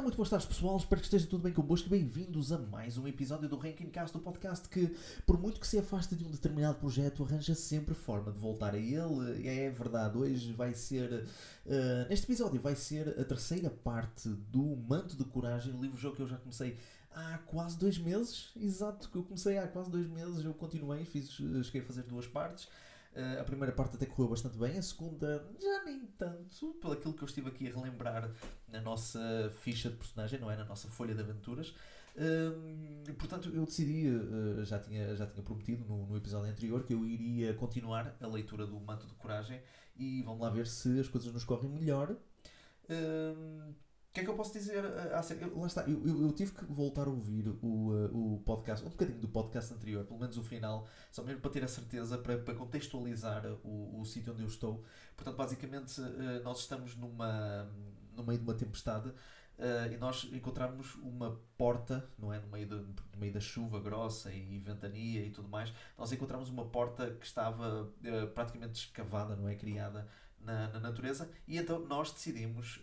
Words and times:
Ora, 0.00 0.06
muito 0.06 0.16
boas 0.16 0.30
tardes, 0.30 0.48
pessoal. 0.48 0.78
Espero 0.78 0.98
que 0.98 1.06
esteja 1.08 1.26
tudo 1.26 1.42
bem 1.42 1.52
convosco. 1.52 1.90
Bem-vindos 1.90 2.50
a 2.52 2.56
mais 2.56 2.96
um 2.96 3.06
episódio 3.06 3.46
do 3.50 3.58
Ranking 3.58 3.90
Cast, 3.90 4.16
do 4.16 4.22
podcast 4.22 4.66
que, 4.66 4.96
por 5.26 5.38
muito 5.38 5.60
que 5.60 5.66
se 5.66 5.78
afaste 5.78 6.16
de 6.16 6.24
um 6.24 6.30
determinado 6.30 6.78
projeto, 6.78 7.22
arranja 7.22 7.54
sempre 7.54 7.94
forma 7.94 8.32
de 8.32 8.38
voltar 8.38 8.72
a 8.72 8.78
ele. 8.78 9.46
É 9.46 9.68
verdade, 9.68 10.16
hoje 10.16 10.54
vai 10.54 10.72
ser. 10.72 11.26
Uh, 11.66 12.08
neste 12.08 12.24
episódio, 12.24 12.58
vai 12.58 12.74
ser 12.74 13.10
a 13.20 13.24
terceira 13.26 13.68
parte 13.68 14.30
do 14.30 14.74
Manto 14.88 15.18
de 15.18 15.24
Coragem, 15.24 15.78
livro-jogo 15.78 16.16
que 16.16 16.22
eu 16.22 16.28
já 16.28 16.38
comecei 16.38 16.78
há 17.10 17.36
quase 17.44 17.78
dois 17.78 17.98
meses. 17.98 18.52
Exato, 18.56 19.06
que 19.10 19.16
eu 19.18 19.22
comecei 19.22 19.58
há 19.58 19.68
quase 19.68 19.90
dois 19.90 20.08
meses. 20.08 20.42
Eu 20.42 20.54
continuei, 20.54 21.04
fiz, 21.04 21.28
cheguei 21.28 21.82
a 21.82 21.84
fazer 21.84 22.04
duas 22.04 22.26
partes. 22.26 22.68
Uh, 23.12 23.40
a 23.40 23.44
primeira 23.44 23.72
parte 23.72 23.96
até 23.96 24.06
correu 24.06 24.28
bastante 24.28 24.56
bem, 24.56 24.78
a 24.78 24.82
segunda 24.82 25.44
já 25.60 25.84
nem 25.84 26.06
tanto, 26.16 26.74
pelo 26.80 26.92
aquilo 26.92 27.12
que 27.12 27.22
eu 27.22 27.26
estive 27.26 27.48
aqui 27.48 27.68
a 27.68 27.74
relembrar 27.74 28.30
na 28.68 28.80
nossa 28.80 29.52
ficha 29.62 29.90
de 29.90 29.96
personagem, 29.96 30.38
não 30.38 30.48
é? 30.48 30.56
Na 30.56 30.64
nossa 30.64 30.88
folha 30.88 31.12
de 31.12 31.20
aventuras. 31.20 31.74
Uh, 32.16 33.12
portanto, 33.14 33.50
eu 33.52 33.64
decidi, 33.64 34.08
uh, 34.08 34.64
já, 34.64 34.78
tinha, 34.78 35.14
já 35.16 35.26
tinha 35.26 35.42
prometido 35.42 35.84
no, 35.86 36.06
no, 36.06 36.16
episódio 36.16 36.50
anterior, 36.50 36.84
que 36.84 36.94
eu 36.94 37.04
iria 37.04 37.52
continuar 37.54 38.16
a 38.20 38.26
leitura 38.26 38.64
do 38.64 38.78
Manto 38.78 39.06
de 39.06 39.14
Coragem 39.14 39.60
e 39.96 40.22
vamos 40.22 40.40
lá 40.40 40.50
ver 40.50 40.66
se 40.66 41.00
as 41.00 41.08
coisas 41.08 41.32
nos 41.32 41.44
correm 41.44 41.68
melhor. 41.68 42.12
Uh, 42.12 43.74
o 44.10 44.12
que 44.12 44.20
é 44.20 44.24
que 44.24 44.30
eu 44.30 44.34
posso 44.34 44.52
dizer 44.52 44.84
acerca. 45.14 45.46
Lá 45.54 45.66
está, 45.68 45.82
eu, 45.82 46.04
eu, 46.04 46.22
eu, 46.22 46.32
tive 46.32 46.50
que 46.50 46.64
voltar 46.64 47.06
a 47.06 47.10
ouvir 47.10 47.46
o, 47.62 47.92
uh, 47.92 48.34
o 48.34 48.40
podcast, 48.40 48.84
um 48.84 48.90
bocadinho 48.90 49.20
do 49.20 49.28
podcast 49.28 49.72
anterior, 49.72 50.04
pelo 50.04 50.18
menos 50.18 50.36
o 50.36 50.42
final, 50.42 50.88
só 51.12 51.22
mesmo 51.22 51.40
para 51.40 51.50
ter 51.52 51.62
a 51.62 51.68
certeza, 51.68 52.18
para, 52.18 52.36
para 52.38 52.54
contextualizar 52.54 53.46
o, 53.62 54.00
o 54.00 54.04
sítio 54.04 54.32
onde 54.32 54.42
eu 54.42 54.48
estou. 54.48 54.84
Portanto, 55.14 55.36
basicamente, 55.36 56.00
uh, 56.00 56.42
nós 56.42 56.58
estamos 56.58 56.96
numa, 56.96 57.70
no 58.16 58.24
meio 58.24 58.40
de 58.40 58.44
uma 58.44 58.54
tempestade. 58.54 59.08
Uh, 59.10 59.92
e 59.92 59.96
nós 59.96 60.28
encontramos 60.32 60.96
uma 60.96 61.38
porta, 61.56 62.04
não 62.18 62.32
é? 62.32 62.40
No 62.40 62.48
meio, 62.48 62.66
de, 62.66 62.74
no 62.74 63.18
meio 63.18 63.32
da 63.32 63.40
chuva 63.40 63.78
grossa 63.78 64.32
e 64.32 64.58
ventania 64.58 65.24
e 65.24 65.30
tudo 65.30 65.48
mais, 65.48 65.72
nós 65.96 66.10
encontramos 66.10 66.48
uma 66.48 66.64
porta 66.64 67.12
que 67.12 67.26
estava 67.26 67.92
praticamente 68.34 68.86
escavada, 68.86 69.36
não 69.36 69.48
é? 69.48 69.54
Criada 69.54 70.08
na, 70.40 70.68
na 70.68 70.80
natureza, 70.80 71.30
e 71.46 71.58
então 71.58 71.78
nós 71.80 72.10
decidimos 72.10 72.80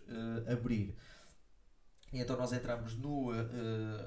abrir. 0.47 0.95
E 2.11 2.19
então 2.19 2.37
nós 2.37 2.53
entramos 2.53 2.95
no 2.95 3.31
uh, 3.31 3.35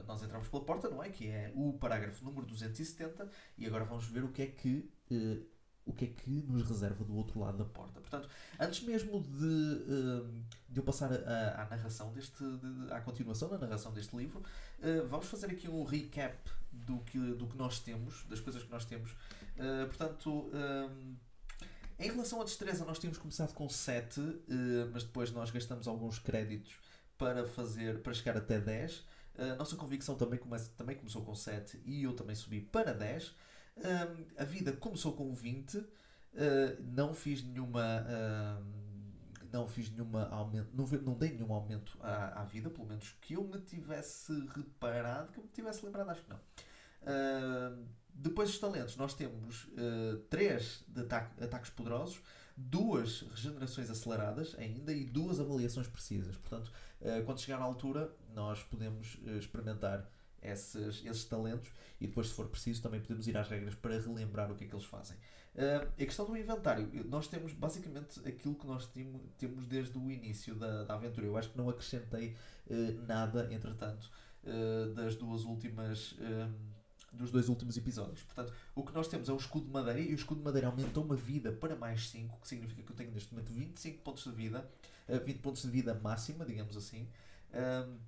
nós 0.06 0.22
entramos 0.22 0.48
pela 0.48 0.64
porta, 0.64 0.88
não 0.88 1.02
é? 1.02 1.10
Que 1.10 1.28
é 1.28 1.52
o 1.54 1.74
parágrafo 1.74 2.24
número 2.24 2.46
270 2.46 3.28
e 3.58 3.66
agora 3.66 3.84
vamos 3.84 4.06
ver 4.06 4.24
o 4.24 4.28
que 4.28 4.42
é 4.42 4.46
que 4.46 4.90
uh, 5.10 5.46
o 5.84 5.92
que 5.92 6.04
é 6.04 6.08
que 6.08 6.30
nos 6.30 6.62
reserva 6.62 7.04
do 7.04 7.16
outro 7.16 7.40
lado 7.40 7.58
da 7.58 7.64
porta. 7.64 8.00
Portanto, 8.00 8.28
antes 8.60 8.82
mesmo 8.82 9.20
de, 9.20 9.84
de 10.68 10.78
eu 10.78 10.84
passar 10.84 11.10
à 11.12 11.66
narração 11.68 12.12
deste, 12.12 12.44
de, 12.44 12.92
à 12.92 13.00
continuação 13.00 13.48
da 13.48 13.58
narração 13.58 13.92
deste 13.92 14.14
livro, 14.14 14.40
vamos 15.08 15.26
fazer 15.26 15.46
aqui 15.46 15.68
um 15.68 15.82
recap 15.82 16.38
do 16.70 16.98
que, 17.00 17.18
do 17.18 17.46
que 17.48 17.56
nós 17.56 17.80
temos, 17.80 18.24
das 18.28 18.38
coisas 18.38 18.62
que 18.62 18.70
nós 18.70 18.84
temos. 18.84 19.16
portanto, 19.88 20.52
em 21.98 22.10
relação 22.10 22.40
à 22.40 22.44
destreza, 22.44 22.84
nós 22.84 22.98
tínhamos 23.00 23.18
começado 23.18 23.52
com 23.52 23.68
7, 23.68 24.20
mas 24.92 25.02
depois 25.02 25.32
nós 25.32 25.50
gastamos 25.50 25.88
alguns 25.88 26.20
créditos 26.20 26.78
para 27.20 27.46
fazer 27.46 28.00
para 28.00 28.14
chegar 28.14 28.38
até 28.38 28.58
10. 28.58 29.04
A 29.38 29.54
nossa 29.56 29.76
convicção 29.76 30.16
também, 30.16 30.38
começa, 30.38 30.70
também 30.76 30.96
começou 30.96 31.22
com 31.22 31.34
7 31.34 31.80
e 31.84 32.02
eu 32.02 32.14
também 32.14 32.34
subi 32.34 32.60
para 32.60 32.94
10. 32.94 33.34
a 34.38 34.44
vida 34.44 34.72
começou 34.72 35.12
com 35.12 35.34
20. 35.34 35.76
Uh, 35.76 35.86
não 36.94 37.12
fiz 37.12 37.42
nenhuma. 37.42 38.06
não 39.52 39.68
fiz 39.68 39.91
nenhuma 39.91 40.28
aumento. 40.30 40.70
Não, 40.74 40.86
não 41.02 41.14
dei 41.14 41.30
nenhum 41.32 41.52
aumento 41.52 41.98
à, 42.00 42.41
à, 42.41 42.44
vida, 42.44 42.70
pelo 42.70 42.86
menos 42.86 43.14
que 43.20 43.34
eu 43.34 43.44
me 43.44 43.60
tivesse 43.60 44.32
reparado, 44.54 45.30
que 45.32 45.38
eu 45.38 45.44
me 45.44 45.50
tivesse 45.50 45.84
lembrado, 45.84 46.10
acho 46.10 46.22
que 46.22 46.30
não. 46.30 46.41
Depois 48.14 48.50
dos 48.50 48.58
talentos, 48.58 48.97
nós 48.97 49.14
temos 49.14 49.64
uh, 49.64 50.19
3 50.28 50.84
de 50.88 51.00
ataque, 51.02 51.44
ataques 51.44 51.70
poderosos, 51.70 52.20
duas 52.56 53.22
regenerações 53.22 53.88
aceleradas 53.88 54.54
ainda 54.58 54.92
e 54.92 55.04
duas 55.04 55.41
avaliações 55.41 55.87
precisas. 55.87 56.37
Portanto, 56.37 56.70
quando 57.25 57.41
chegar 57.41 57.59
à 57.59 57.65
altura, 57.65 58.15
nós 58.34 58.62
podemos 58.62 59.19
eh, 59.27 59.38
experimentar 59.38 60.09
esses, 60.43 61.05
esses 61.05 61.25
talentos 61.25 61.71
e 62.00 62.06
depois, 62.06 62.28
se 62.28 62.34
for 62.34 62.49
preciso, 62.49 62.83
também 62.83 63.00
podemos 63.00 63.27
ir 63.27 63.37
às 63.37 63.49
regras 63.49 63.75
para 63.75 63.99
relembrar 63.99 64.50
o 64.50 64.55
que 64.55 64.65
é 64.65 64.66
que 64.66 64.75
eles 64.75 64.87
fazem. 64.87 65.16
Uh, 65.55 65.87
a 65.87 66.06
questão 66.06 66.25
do 66.25 66.37
inventário, 66.37 66.88
nós 67.06 67.27
temos 67.27 67.53
basicamente 67.53 68.21
aquilo 68.27 68.55
que 68.55 68.66
nós 68.66 68.87
temos 68.87 69.66
desde 69.66 69.99
o 69.99 70.11
início 70.11 70.55
da, 70.55 70.84
da 70.84 70.94
aventura. 70.94 71.27
Eu 71.27 71.37
acho 71.37 71.50
que 71.50 71.59
não 71.59 71.69
acrescentei 71.69 72.37
uh, 72.69 73.06
nada, 73.06 73.53
entretanto, 73.53 74.11
uh, 74.44 74.94
das 74.94 75.17
duas 75.17 75.44
últimas 75.44 76.17
dos 77.12 77.31
dois 77.31 77.48
últimos 77.48 77.76
episódios. 77.76 78.22
Portanto, 78.22 78.53
o 78.75 78.84
que 78.84 78.93
nós 78.93 79.09
temos 79.09 79.28
é 79.28 79.32
o 79.32 79.37
escudo 79.37 79.66
de 79.66 79.72
madeira 79.72 80.00
e 80.00 80.12
o 80.12 80.15
escudo 80.15 80.38
de 80.41 80.44
madeira 80.44 80.69
aumentou 80.69 81.04
uma 81.04 81.16
vida 81.16 81.53
para 81.53 81.75
mais 81.75 82.09
5, 82.10 82.41
que 82.41 82.48
significa 82.48 82.82
que 82.82 82.93
eu 82.93 82.97
tenho 82.97 83.10
neste 83.10 83.32
momento 83.32 83.53
25 83.53 84.03
pontos 84.03 84.25
de 84.25 84.31
vida, 84.31 84.71
20 85.09 85.37
eh, 85.37 85.38
pontos 85.41 85.62
de 85.62 85.69
vida 85.69 85.94
máxima, 85.94 86.44
digamos 86.44 86.76
assim. 86.76 87.09
Um, 87.53 87.99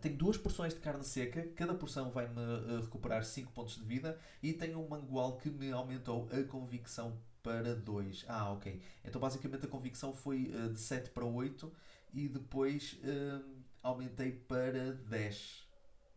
tenho 0.00 0.16
duas 0.16 0.38
porções 0.38 0.72
de 0.72 0.80
carne 0.80 1.04
seca, 1.04 1.46
cada 1.54 1.74
porção 1.74 2.10
vai-me 2.10 2.40
uh, 2.40 2.80
recuperar 2.80 3.22
5 3.22 3.52
pontos 3.52 3.76
de 3.76 3.84
vida 3.84 4.18
e 4.42 4.52
tenho 4.54 4.80
um 4.80 4.88
mangual 4.88 5.36
que 5.36 5.50
me 5.50 5.70
aumentou 5.70 6.28
a 6.32 6.42
convicção 6.44 7.18
para 7.42 7.74
2. 7.74 8.24
Ah, 8.28 8.50
ok. 8.52 8.80
Então 9.04 9.20
basicamente 9.20 9.66
a 9.66 9.68
convicção 9.68 10.14
foi 10.14 10.50
uh, 10.54 10.72
de 10.72 10.80
7 10.80 11.10
para 11.10 11.26
8 11.26 11.70
e 12.14 12.28
depois 12.28 12.98
aumentei 13.82 14.32
para 14.32 14.92
10. 14.92 15.69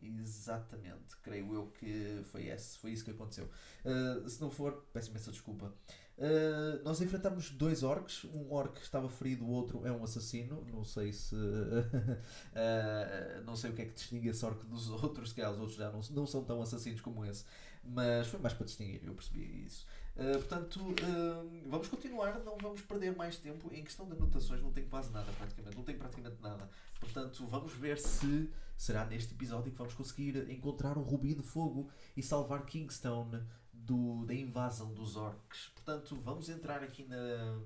Exatamente, 0.04 1.16
creio 1.22 1.54
eu 1.54 1.68
que 1.68 2.22
foi, 2.26 2.48
esse, 2.48 2.78
foi 2.78 2.92
isso 2.92 3.06
que 3.06 3.12
aconteceu. 3.12 3.50
Uh, 3.86 4.30
se 4.30 4.42
não 4.42 4.52
for, 4.52 4.86
peço 4.92 5.10
imensa 5.10 5.32
desculpa. 5.32 5.74
Uh, 6.18 6.84
nós 6.84 7.00
enfrentamos 7.02 7.52
dois 7.52 7.84
orcs. 7.84 8.26
Um 8.26 8.52
orc 8.52 8.82
estava 8.82 9.10
ferido, 9.10 9.46
o 9.46 9.50
outro 9.50 9.86
é 9.86 9.92
um 9.92 10.04
assassino. 10.04 10.66
Não 10.72 10.84
sei 10.84 11.14
se. 11.14 11.36
uh, 11.36 13.44
não 13.46 13.56
sei 13.56 13.72
o 13.72 13.74
que 13.74 13.82
é 13.82 13.86
que 13.86 13.94
distingue 13.94 14.30
esse 14.30 14.46
orc 14.46 14.64
dos 14.66 14.90
outros, 14.90 15.34
que 15.34 15.42
os 15.42 15.60
outros 15.60 15.78
já 15.78 15.92
não, 15.92 16.02
não 16.12 16.28
são 16.28 16.44
tão 16.44 16.62
assassinos 16.62 17.02
como 17.02 17.26
esse. 17.26 17.46
Mas 17.84 18.28
foi 18.28 18.40
mais 18.40 18.54
para 18.54 18.66
distinguir, 18.66 19.02
eu 19.04 19.14
percebi 19.14 19.66
isso. 19.66 19.86
Uh, 20.16 20.38
portanto, 20.38 20.80
uh, 20.80 21.70
vamos 21.70 21.88
continuar, 21.88 22.40
não 22.40 22.56
vamos 22.58 22.82
perder 22.82 23.16
mais 23.16 23.38
tempo. 23.38 23.74
Em 23.74 23.84
questão 23.84 24.06
de 24.06 24.14
anotações, 24.14 24.62
não 24.62 24.72
tenho 24.72 24.88
quase 24.88 25.12
nada 25.12 25.32
praticamente, 25.34 25.76
não 25.76 25.84
tenho 25.84 25.98
praticamente 25.98 26.42
nada. 26.42 26.70
Portanto, 27.00 27.46
vamos 27.48 27.74
ver 27.74 27.98
se 27.98 28.50
será 28.78 29.06
neste 29.06 29.34
episódio 29.34 29.72
que 29.72 29.78
vamos 29.78 29.94
conseguir 29.94 30.50
encontrar 30.52 30.98
um 30.98 31.02
rubi 31.02 31.34
de 31.34 31.42
fogo 31.42 31.90
e 32.16 32.22
salvar 32.22 32.66
Kingstone 32.66 33.44
do, 33.72 34.26
da 34.26 34.34
invasão 34.36 34.94
dos 34.94 35.16
orcs. 35.16 35.70
Portanto, 35.76 36.16
vamos 36.22 36.48
entrar 36.48 36.84
aqui 36.84 37.04
na 37.04 37.60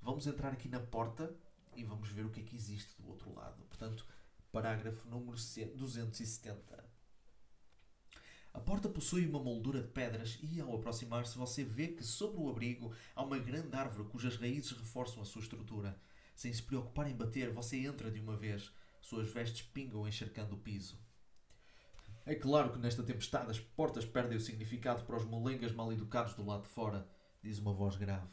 vamos 0.00 0.26
entrar 0.26 0.52
aqui 0.52 0.68
na 0.68 0.80
porta 0.80 1.34
e 1.76 1.84
vamos 1.84 2.08
ver 2.10 2.26
o 2.26 2.30
que 2.30 2.40
é 2.40 2.42
que 2.42 2.56
existe 2.56 3.00
do 3.00 3.08
outro 3.08 3.32
lado. 3.34 3.62
Portanto, 3.68 4.04
parágrafo 4.50 5.08
número 5.08 5.36
270. 5.76 6.91
A 8.54 8.60
porta 8.60 8.88
possui 8.88 9.26
uma 9.26 9.42
moldura 9.42 9.80
de 9.80 9.88
pedras 9.88 10.38
e, 10.42 10.60
ao 10.60 10.74
aproximar-se, 10.74 11.38
você 11.38 11.64
vê 11.64 11.88
que 11.88 12.04
sobre 12.04 12.40
o 12.40 12.50
abrigo 12.50 12.92
há 13.14 13.22
uma 13.22 13.38
grande 13.38 13.74
árvore 13.74 14.08
cujas 14.08 14.36
raízes 14.36 14.72
reforçam 14.72 15.22
a 15.22 15.24
sua 15.24 15.40
estrutura. 15.40 15.98
Sem 16.34 16.52
se 16.52 16.62
preocupar 16.62 17.10
em 17.10 17.16
bater, 17.16 17.50
você 17.50 17.78
entra 17.78 18.10
de 18.10 18.20
uma 18.20 18.36
vez. 18.36 18.70
Suas 19.00 19.32
vestes 19.32 19.62
pingam 19.62 20.06
encharcando 20.06 20.54
o 20.54 20.58
piso. 20.58 20.98
É 22.24 22.34
claro 22.34 22.72
que 22.72 22.78
nesta 22.78 23.02
tempestade 23.02 23.50
as 23.50 23.58
portas 23.58 24.04
perdem 24.04 24.36
o 24.36 24.40
significado 24.40 25.04
para 25.04 25.16
os 25.16 25.24
molengas 25.24 25.72
mal 25.72 25.92
educados 25.92 26.34
do 26.34 26.44
lado 26.44 26.62
de 26.62 26.68
fora, 26.68 27.08
diz 27.42 27.58
uma 27.58 27.72
voz 27.72 27.96
grave. 27.96 28.30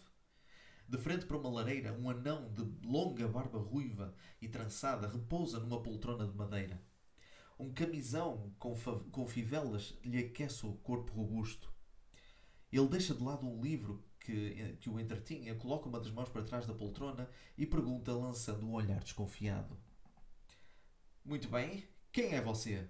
De 0.88 0.98
frente 0.98 1.26
para 1.26 1.38
uma 1.38 1.50
lareira, 1.50 1.94
um 1.94 2.10
anão 2.10 2.52
de 2.54 2.64
longa 2.86 3.28
barba 3.28 3.60
ruiva 3.60 4.14
e 4.42 4.48
trançada 4.48 5.08
repousa 5.08 5.60
numa 5.60 5.82
poltrona 5.82 6.28
de 6.28 6.36
madeira. 6.36 6.82
Um 7.60 7.74
camisão 7.74 8.54
com, 8.58 8.74
com 9.12 9.28
fivelas 9.28 9.94
lhe 10.04 10.18
aquece 10.18 10.66
o 10.66 10.74
corpo 10.76 11.12
robusto. 11.12 11.70
Ele 12.72 12.88
deixa 12.88 13.14
de 13.14 13.22
lado 13.22 13.46
um 13.46 13.62
livro 13.62 14.02
que, 14.20 14.78
que 14.80 14.90
o 14.90 15.00
entretinha, 15.00 15.56
coloca 15.56 15.90
uma 15.90 16.00
das 16.00 16.12
mãos 16.12 16.30
para 16.30 16.44
trás 16.44 16.66
da 16.66 16.74
poltrona 16.74 17.30
e 17.58 17.66
pergunta, 17.66 18.14
lançando 18.14 18.66
um 18.66 18.74
olhar 18.74 19.02
desconfiado: 19.02 19.78
Muito 21.26 21.50
bem, 21.50 21.84
quem 22.12 22.34
é 22.34 22.42
você? 22.42 22.88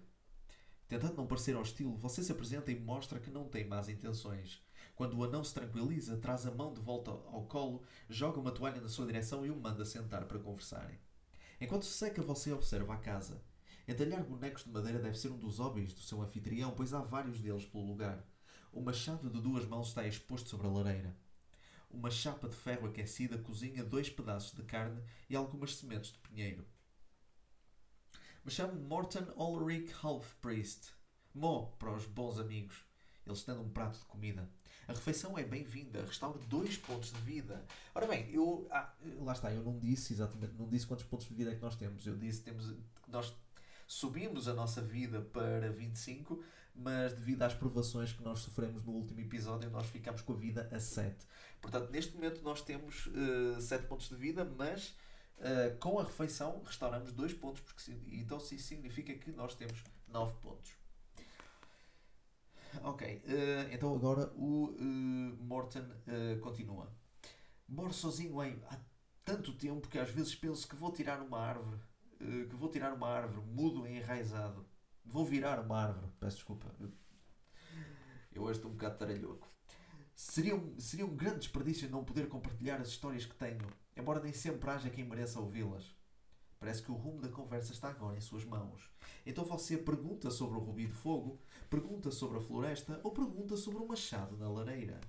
Tentando 0.87 1.17
não 1.17 1.27
parecer 1.27 1.55
hostil, 1.55 1.95
você 1.97 2.23
se 2.23 2.31
apresenta 2.31 2.71
e 2.71 2.79
mostra 2.79 3.19
que 3.19 3.29
não 3.29 3.47
tem 3.47 3.65
más 3.65 3.89
intenções. 3.89 4.61
Quando 4.95 5.17
o 5.17 5.23
anão 5.23 5.43
se 5.43 5.53
tranquiliza, 5.53 6.17
traz 6.17 6.45
a 6.45 6.51
mão 6.51 6.73
de 6.73 6.81
volta 6.81 7.11
ao 7.11 7.45
colo, 7.45 7.83
joga 8.09 8.39
uma 8.39 8.51
toalha 8.51 8.81
na 8.81 8.89
sua 8.89 9.05
direção 9.05 9.45
e 9.45 9.51
o 9.51 9.55
manda 9.55 9.85
sentar 9.85 10.25
para 10.25 10.39
conversarem. 10.39 10.99
Enquanto 11.61 11.85
se 11.85 11.93
seca, 11.93 12.21
você 12.21 12.51
observa 12.51 12.95
a 12.95 12.97
casa. 12.97 13.41
Entalhar 13.89 14.23
bonecos 14.23 14.65
de 14.65 14.69
madeira 14.69 14.99
deve 14.99 15.17
ser 15.17 15.31
um 15.31 15.39
dos 15.39 15.57
hobbies 15.57 15.95
do 15.95 16.01
seu 16.01 16.21
anfitrião, 16.21 16.69
pois 16.75 16.93
há 16.93 17.01
vários 17.01 17.41
deles 17.41 17.65
pelo 17.65 17.87
lugar. 17.87 18.23
O 18.71 18.81
machado 18.81 19.27
de 19.27 19.41
duas 19.41 19.65
mãos 19.65 19.87
está 19.87 20.05
exposto 20.05 20.47
sobre 20.47 20.67
a 20.67 20.69
lareira. 20.69 21.17
Uma 21.89 22.11
chapa 22.11 22.47
de 22.47 22.55
ferro 22.55 22.85
aquecida 22.85 23.39
cozinha 23.39 23.83
dois 23.83 24.07
pedaços 24.07 24.55
de 24.55 24.61
carne 24.61 25.01
e 25.27 25.35
algumas 25.35 25.75
sementes 25.75 26.11
de 26.11 26.19
pinheiro. 26.19 26.67
Me 28.45 28.51
chamo 28.51 28.79
Morton 28.79 29.25
Ulrich 29.35 29.91
Halfpriest. 30.03 30.93
Mo 31.33 31.75
para 31.79 31.91
os 31.91 32.05
bons 32.05 32.37
amigos. 32.37 32.85
Eles 33.25 33.41
têm 33.41 33.57
um 33.57 33.69
prato 33.69 33.97
de 33.97 34.05
comida. 34.05 34.47
A 34.87 34.93
refeição 34.93 35.35
é 35.35 35.43
bem-vinda, 35.43 36.05
restaura 36.05 36.37
dois 36.47 36.77
pontos 36.77 37.11
de 37.11 37.21
vida. 37.21 37.65
Ora 37.95 38.05
bem, 38.05 38.29
eu. 38.29 38.67
Ah, 38.69 38.93
lá 39.17 39.33
está, 39.33 39.51
eu 39.51 39.63
não 39.63 39.79
disse 39.79 40.13
exatamente, 40.13 40.53
não 40.53 40.69
disse 40.69 40.85
quantos 40.85 41.05
pontos 41.05 41.27
de 41.27 41.33
vida 41.33 41.51
é 41.51 41.55
que 41.55 41.61
nós 41.61 41.75
temos. 41.75 42.05
Eu 42.05 42.15
disse 42.15 42.43
temos, 42.43 42.71
nós 43.07 43.33
subimos 43.89 44.47
a 44.47 44.53
nossa 44.53 44.83
vida 44.83 45.19
para 45.19 45.71
25, 45.71 46.43
mas 46.75 47.11
devido 47.11 47.41
às 47.41 47.55
provações 47.55 48.13
que 48.13 48.21
nós 48.21 48.37
sofremos 48.39 48.85
no 48.85 48.91
último 48.91 49.19
episódio, 49.19 49.67
nós 49.71 49.87
ficamos 49.87 50.21
com 50.21 50.33
a 50.33 50.35
vida 50.35 50.69
a 50.71 50.79
7. 50.79 51.25
Portanto, 51.59 51.89
neste 51.89 52.13
momento 52.13 52.43
nós 52.43 52.61
temos 52.61 53.07
uh, 53.07 53.59
7 53.59 53.87
pontos 53.87 54.07
de 54.09 54.15
vida, 54.15 54.45
mas 54.45 54.89
uh, 55.39 55.75
com 55.79 55.97
a 55.97 56.03
refeição 56.03 56.61
restauramos 56.63 57.11
2 57.11 57.33
pontos, 57.33 57.61
porque 57.61 57.91
então 58.11 58.37
isso 58.37 58.59
significa 58.59 59.11
que 59.15 59.31
nós 59.31 59.55
temos 59.55 59.83
9 60.07 60.35
pontos. 60.39 60.71
Ok, 62.83 63.23
uh, 63.25 63.73
então 63.73 63.95
agora 63.95 64.31
o 64.35 64.65
uh, 64.65 65.43
Morton 65.43 65.79
uh, 65.79 66.39
continua. 66.41 66.93
Moro 67.67 67.91
sozinho 67.91 68.41
em 68.43 68.61
há 68.69 68.79
tanto 69.25 69.51
tempo 69.53 69.87
que 69.87 69.97
às 69.97 70.11
vezes 70.11 70.35
penso 70.35 70.67
que 70.67 70.75
vou 70.75 70.91
tirar 70.91 71.19
uma 71.23 71.39
árvore, 71.39 71.79
que 72.19 72.55
vou 72.55 72.69
tirar 72.69 72.93
uma 72.93 73.07
árvore, 73.07 73.45
mudo 73.47 73.87
e 73.87 73.97
enraizado. 73.97 74.65
Vou 75.05 75.25
virar 75.25 75.59
uma 75.59 75.81
árvore. 75.81 76.11
Peço 76.19 76.37
desculpa. 76.37 76.73
Eu 78.31 78.43
hoje 78.43 78.59
estou 78.59 78.69
um 78.69 78.73
bocado 78.75 78.97
taralhoco. 78.97 79.47
Seria 80.13 80.55
um, 80.55 80.77
seria 80.79 81.05
um 81.05 81.15
grande 81.15 81.39
desperdício 81.39 81.89
não 81.89 82.03
poder 82.03 82.27
compartilhar 82.27 82.81
as 82.81 82.89
histórias 82.89 83.25
que 83.25 83.33
tenho, 83.35 83.65
embora 83.95 84.19
nem 84.19 84.33
sempre 84.33 84.69
haja 84.69 84.89
quem 84.89 85.05
mereça 85.05 85.39
ouvi-las. 85.39 85.95
Parece 86.59 86.83
que 86.83 86.91
o 86.91 86.95
rumo 86.95 87.21
da 87.21 87.29
conversa 87.29 87.71
está 87.71 87.87
agora 87.87 88.17
em 88.17 88.21
suas 88.21 88.43
mãos. 88.43 88.91
Então 89.25 89.45
você 89.45 89.77
pergunta 89.77 90.29
sobre 90.29 90.57
o 90.57 90.61
rubi 90.61 90.87
de 90.87 90.93
fogo, 90.93 91.39
pergunta 91.69 92.11
sobre 92.11 92.37
a 92.37 92.41
floresta 92.41 92.99
ou 93.01 93.11
pergunta 93.11 93.55
sobre 93.55 93.81
o 93.81 93.87
machado 93.87 94.35
na 94.35 94.49
lareira. 94.49 94.99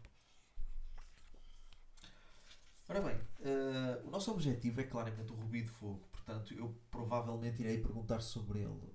Ora 2.89 3.01
bem, 3.01 3.17
uh, 3.17 4.07
o 4.07 4.11
nosso 4.11 4.31
objetivo 4.31 4.81
é 4.81 4.85
claramente 4.85 5.33
o 5.33 5.37
rubi 5.37 5.63
de 5.63 5.71
fogo, 5.71 6.09
portanto 6.21 6.55
eu 6.55 6.75
provavelmente 6.91 7.61
irei 7.61 7.79
perguntar 7.79 8.21
sobre 8.21 8.61
ele. 8.61 8.95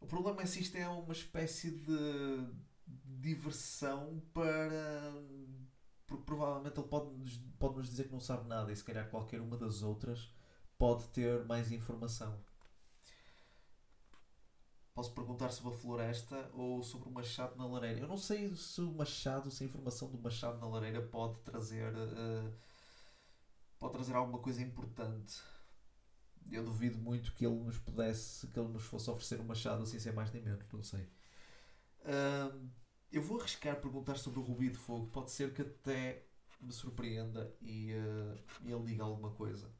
O 0.00 0.06
problema 0.06 0.42
é 0.42 0.46
se 0.46 0.60
isto 0.60 0.76
é 0.76 0.88
uma 0.88 1.12
espécie 1.12 1.70
de 1.70 2.46
diversão 2.86 4.22
para. 4.34 5.12
Porque 6.06 6.24
provavelmente 6.24 6.78
ele 6.78 6.88
pode 6.88 7.10
-nos, 7.14 7.38
pode 7.58 7.76
nos 7.76 7.88
dizer 7.88 8.04
que 8.04 8.12
não 8.12 8.20
sabe 8.20 8.48
nada 8.48 8.70
e 8.70 8.76
se 8.76 8.84
calhar 8.84 9.08
qualquer 9.08 9.40
uma 9.40 9.56
das 9.56 9.82
outras 9.82 10.30
pode 10.76 11.08
ter 11.08 11.44
mais 11.46 11.70
informação. 11.70 12.38
Posso 14.94 15.14
perguntar 15.14 15.50
sobre 15.50 15.74
a 15.74 15.78
floresta 15.78 16.50
ou 16.52 16.82
sobre 16.82 17.08
o 17.08 17.12
machado 17.12 17.56
na 17.56 17.66
lareira. 17.66 18.00
Eu 18.00 18.08
não 18.08 18.18
sei 18.18 18.54
se 18.54 18.80
o 18.82 18.92
machado, 18.92 19.50
se 19.50 19.62
a 19.62 19.66
informação 19.66 20.10
do 20.10 20.18
machado 20.18 20.58
na 20.58 20.66
lareira 20.66 21.00
pode 21.00 21.40
trazer. 21.40 21.94
Uh, 21.94 22.52
pode 23.78 23.94
trazer 23.94 24.14
alguma 24.14 24.38
coisa 24.38 24.60
importante. 24.62 25.40
Eu 26.50 26.64
duvido 26.64 26.98
muito 26.98 27.32
que 27.34 27.46
ele 27.46 27.56
nos 27.56 27.78
pudesse, 27.78 28.46
que 28.48 28.58
ele 28.58 28.68
nos 28.68 28.84
fosse 28.84 29.10
oferecer 29.10 29.40
um 29.40 29.44
machado 29.44 29.82
assim 29.82 29.98
sem 29.98 30.12
mais 30.12 30.30
nem 30.32 30.42
menos, 30.42 30.64
não 30.72 30.82
sei. 30.82 31.08
Eu 33.10 33.22
vou 33.22 33.38
arriscar 33.38 33.80
perguntar 33.80 34.16
sobre 34.16 34.40
o 34.40 34.42
rubi 34.42 34.70
de 34.70 34.78
fogo. 34.78 35.06
Pode 35.08 35.30
ser 35.30 35.52
que 35.52 35.62
até 35.62 36.26
me 36.60 36.72
surpreenda 36.72 37.54
e, 37.60 37.92
uh, 37.92 38.38
ele 38.64 38.84
diga 38.84 39.04
alguma 39.04 39.30
coisa. 39.32 39.70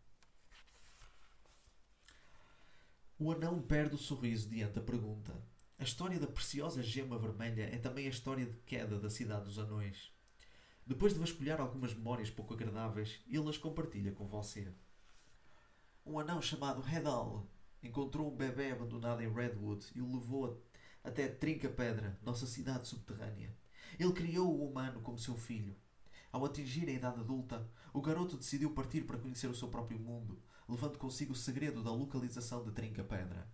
O 3.19 3.31
anão 3.31 3.63
perde 3.63 3.95
o 3.95 3.99
sorriso 3.99 4.49
diante 4.49 4.75
da 4.75 4.81
pergunta. 4.81 5.33
A 5.79 5.85
história 5.85 6.19
da 6.19 6.27
preciosa 6.27 6.83
gema 6.83 7.19
vermelha 7.19 7.63
é 7.73 7.79
também 7.79 8.07
a 8.07 8.11
história 8.11 8.45
de 8.45 8.57
queda 8.59 8.99
da 8.99 9.09
cidade 9.09 9.45
dos 9.45 9.59
anões. 9.59 10.13
Depois 10.87 11.15
de 11.15 11.21
vasculhar 11.21 11.61
algumas 11.61 11.95
memórias 11.95 12.31
pouco 12.31 12.53
agradáveis, 12.53 13.21
ele 13.29 13.49
as 13.49 13.57
compartilha 13.57 14.13
com 14.13 14.27
você. 14.27 14.73
Um 16.05 16.19
anão 16.19 16.43
chamado 16.43 16.83
Hedal 16.87 17.47
encontrou 17.81 18.31
um 18.31 18.37
bebê 18.37 18.73
abandonado 18.73 19.23
em 19.23 19.33
Redwood 19.33 19.87
e 19.95 20.01
o 20.01 20.13
levou 20.13 20.61
até 21.05 21.29
Trinca 21.29 21.69
Pedra, 21.69 22.19
nossa 22.23 22.45
cidade 22.45 22.89
subterrânea. 22.89 23.57
Ele 23.99 24.13
criou 24.13 24.53
o 24.53 24.69
humano 24.69 25.01
como 25.01 25.17
seu 25.17 25.37
filho. 25.37 25.77
Ao 26.33 26.45
atingir 26.45 26.89
a 26.89 26.93
idade 26.93 27.21
adulta, 27.21 27.71
o 27.93 28.01
garoto 28.01 28.37
decidiu 28.37 28.75
partir 28.75 29.03
para 29.03 29.19
conhecer 29.19 29.47
o 29.47 29.55
seu 29.55 29.69
próprio 29.69 29.99
mundo, 29.99 30.43
levando 30.69 30.99
consigo 30.99 31.35
o 31.35 31.37
segredo 31.37 31.85
da 31.85 31.93
localização 31.93 32.65
de 32.65 32.73
Trinca 32.73 33.05
Pedra. 33.05 33.49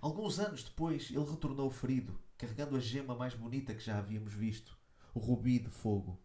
Alguns 0.00 0.38
anos 0.38 0.62
depois, 0.62 1.10
ele 1.10 1.30
retornou 1.30 1.70
ferido, 1.70 2.18
carregando 2.38 2.74
a 2.74 2.80
gema 2.80 3.14
mais 3.14 3.34
bonita 3.34 3.74
que 3.74 3.84
já 3.84 3.98
havíamos 3.98 4.32
visto, 4.32 4.78
o 5.12 5.18
rubi 5.18 5.58
de 5.58 5.68
fogo. 5.68 6.18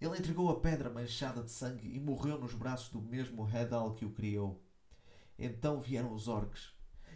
Ele 0.00 0.16
entregou 0.16 0.48
a 0.48 0.60
pedra 0.60 0.88
manchada 0.88 1.42
de 1.42 1.50
sangue 1.50 1.92
e 1.92 1.98
morreu 1.98 2.38
nos 2.38 2.54
braços 2.54 2.88
do 2.88 3.02
mesmo 3.02 3.48
Hedal 3.48 3.94
que 3.94 4.04
o 4.04 4.12
criou. 4.12 4.62
Então 5.36 5.80
vieram 5.80 6.12
os 6.12 6.28
orcs. 6.28 6.72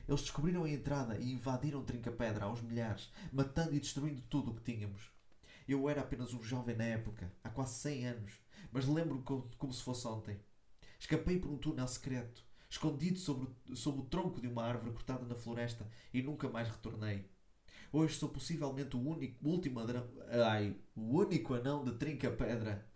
Eles 0.09 0.23
descobriram 0.23 0.65
a 0.65 0.71
entrada 0.71 1.17
e 1.17 1.33
invadiram 1.33 1.85
Trinca-Pedra 1.85 2.47
aos 2.47 2.61
milhares, 2.61 3.09
matando 3.33 3.77
e 3.77 3.81
destruindo 3.81 4.21
tudo 4.23 4.51
o 4.51 4.55
que 4.55 4.73
tínhamos. 4.73 5.13
Eu 5.69 5.89
era 5.89 6.01
apenas 6.01 6.35
um 6.35 6.43
jovem 6.43 6.75
na 6.75 6.85
época, 6.85 7.33
há 7.45 7.49
quase 7.49 7.75
100 7.75 8.07
anos, 8.07 8.33
mas 8.73 8.87
lembro-me 8.87 9.23
como, 9.23 9.73
se 9.73 9.83
fosse 9.83 10.07
ontem. 10.09 10.41
Escapei 10.99 11.39
por 11.39 11.53
um 11.53 11.59
túnel 11.59 11.87
secreto, 11.87 12.45
escondido 12.69 13.19
sobre, 13.19 13.49
sobre 13.77 14.01
o 14.01 14.07
tronco 14.07 14.41
de 14.41 14.49
uma 14.49 14.65
árvore 14.65 14.93
cortada 14.93 15.25
na 15.25 15.37
floresta 15.37 15.89
e 16.13 16.21
nunca 16.21 16.49
mais 16.49 16.69
retornei. 16.69 17.31
Hoje 17.95 18.15
sou 18.15 18.31
possivelmente 18.31 18.97
o 18.97 19.07
único, 19.07 19.47
último 19.47 19.79
ai, 20.47 20.75
o 20.97 21.19
único 21.19 21.53
anão 21.53 21.85
de 21.85 21.93
trinca-pedra. 21.93 22.91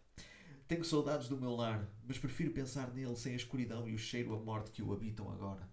Tenho 0.66 0.82
saudades 0.86 1.28
do 1.28 1.36
meu 1.36 1.54
lar, 1.54 1.86
mas 2.02 2.18
prefiro 2.18 2.50
pensar 2.50 2.94
nele 2.94 3.14
sem 3.14 3.34
a 3.34 3.36
escuridão 3.36 3.86
e 3.86 3.92
o 3.92 3.98
cheiro 3.98 4.34
a 4.34 4.40
morte 4.40 4.70
que 4.70 4.82
o 4.82 4.94
habitam 4.94 5.30
agora. 5.30 5.68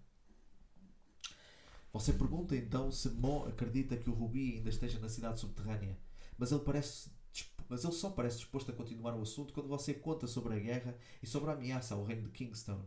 Você 1.90 2.12
pergunta 2.12 2.54
então 2.54 2.92
se 2.92 3.08
Mo 3.08 3.46
acredita 3.46 3.96
que 3.96 4.10
o 4.10 4.12
Rubi 4.12 4.56
ainda 4.56 4.68
esteja 4.68 4.98
na 4.98 5.08
cidade 5.08 5.40
subterrânea, 5.40 5.98
mas 6.36 6.52
ele 6.52 6.60
parece 6.60 7.10
mas 7.66 7.82
ele 7.82 7.94
só 7.94 8.10
parece 8.10 8.36
disposto 8.36 8.70
a 8.70 8.74
continuar 8.74 9.16
o 9.16 9.22
assunto 9.22 9.54
quando 9.54 9.70
você 9.70 9.94
conta 9.94 10.26
sobre 10.26 10.54
a 10.54 10.58
guerra 10.58 10.94
e 11.22 11.26
sobre 11.26 11.48
a 11.48 11.54
ameaça 11.54 11.94
ao 11.94 12.04
reino 12.04 12.24
de 12.24 12.30
Kingstone, 12.30 12.84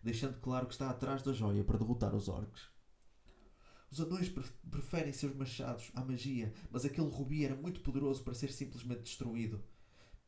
deixando 0.00 0.38
claro 0.40 0.66
que 0.66 0.72
está 0.72 0.88
atrás 0.88 1.20
da 1.24 1.32
joia 1.32 1.64
para 1.64 1.78
derrotar 1.78 2.14
os 2.14 2.28
orcs. 2.28 2.70
Os 3.90 4.00
anões 4.00 4.28
preferem 4.70 5.12
seus 5.12 5.34
machados 5.34 5.90
à 5.94 6.04
magia, 6.04 6.52
mas 6.70 6.84
aquele 6.84 7.08
rubi 7.08 7.44
era 7.44 7.56
muito 7.56 7.80
poderoso 7.80 8.22
para 8.22 8.34
ser 8.34 8.52
simplesmente 8.52 9.02
destruído. 9.02 9.60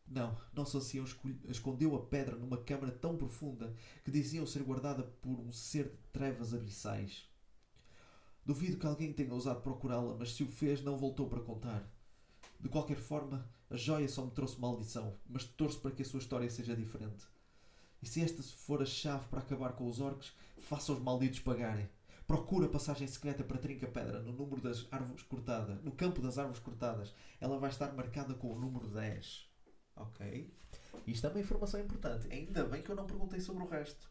Não, 0.06 0.36
nosso 0.52 0.76
ancião 0.76 1.04
escondeu 1.48 1.94
a 1.94 2.04
pedra 2.04 2.36
numa 2.36 2.56
câmara 2.56 2.90
tão 2.90 3.16
profunda 3.16 3.74
que 4.04 4.10
diziam 4.10 4.44
ser 4.46 4.62
guardada 4.64 5.04
por 5.04 5.38
um 5.38 5.52
ser 5.52 5.84
de 5.84 5.96
trevas 6.12 6.52
abissais. 6.52 7.24
Duvido 8.44 8.76
que 8.76 8.86
alguém 8.86 9.12
tenha 9.12 9.32
ousado 9.32 9.60
procurá-la, 9.60 10.16
mas 10.18 10.34
se 10.34 10.42
o 10.42 10.48
fez, 10.48 10.82
não 10.82 10.98
voltou 10.98 11.28
para 11.28 11.40
contar. 11.40 11.88
De 12.58 12.68
qualquer 12.68 12.98
forma, 12.98 13.48
a 13.70 13.76
joia 13.76 14.08
só 14.08 14.24
me 14.24 14.32
trouxe 14.32 14.60
maldição, 14.60 15.16
mas 15.26 15.44
torço 15.44 15.80
para 15.80 15.92
que 15.92 16.02
a 16.02 16.04
sua 16.04 16.18
história 16.18 16.50
seja 16.50 16.74
diferente. 16.74 17.24
E 18.02 18.06
se 18.06 18.20
esta 18.20 18.42
for 18.42 18.82
a 18.82 18.86
chave 18.86 19.28
para 19.28 19.38
acabar 19.38 19.74
com 19.74 19.86
os 19.86 20.00
orcs, 20.00 20.32
faça 20.58 20.92
os 20.92 20.98
malditos 20.98 21.38
pagarem. 21.38 21.88
Procura 22.32 22.66
passagem 22.66 23.06
secreta 23.06 23.44
para 23.44 23.58
Trinca 23.58 23.86
Pedra 23.86 24.22
no 24.22 24.32
número 24.32 24.62
das 24.62 24.90
árvores 24.90 25.22
cortadas, 25.22 25.84
no 25.84 25.92
campo 25.92 26.22
das 26.22 26.38
árvores 26.38 26.60
cortadas. 26.60 27.14
Ela 27.38 27.58
vai 27.58 27.68
estar 27.68 27.92
marcada 27.92 28.32
com 28.32 28.54
o 28.54 28.58
número 28.58 28.88
10. 28.88 29.50
Ok? 29.96 30.50
Isto 31.06 31.26
é 31.26 31.28
uma 31.28 31.40
informação 31.40 31.78
importante. 31.78 32.32
Ainda 32.32 32.64
bem 32.64 32.80
que 32.80 32.88
eu 32.88 32.96
não 32.96 33.04
perguntei 33.04 33.38
sobre 33.38 33.62
o 33.62 33.68
resto. 33.68 34.10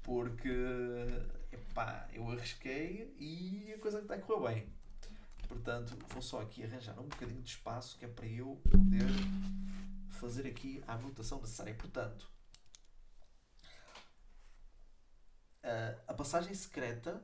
Porque, 0.00 0.48
epá, 1.52 2.08
eu 2.14 2.26
arrisquei 2.30 3.14
e 3.18 3.74
a 3.74 3.78
coisa 3.78 4.00
está 4.00 4.14
a 4.14 4.18
correr 4.22 4.54
bem. 4.54 4.74
Portanto, 5.46 5.98
vou 6.08 6.22
só 6.22 6.40
aqui 6.40 6.64
arranjar 6.64 6.98
um 6.98 7.08
bocadinho 7.08 7.42
de 7.42 7.50
espaço 7.50 7.98
que 7.98 8.06
é 8.06 8.08
para 8.08 8.26
eu 8.26 8.58
poder 8.70 9.04
fazer 10.08 10.46
aqui 10.46 10.82
a 10.86 10.94
anotação 10.94 11.42
necessária. 11.42 11.74
Portanto, 11.74 12.26
a 16.08 16.14
passagem 16.14 16.54
secreta 16.54 17.22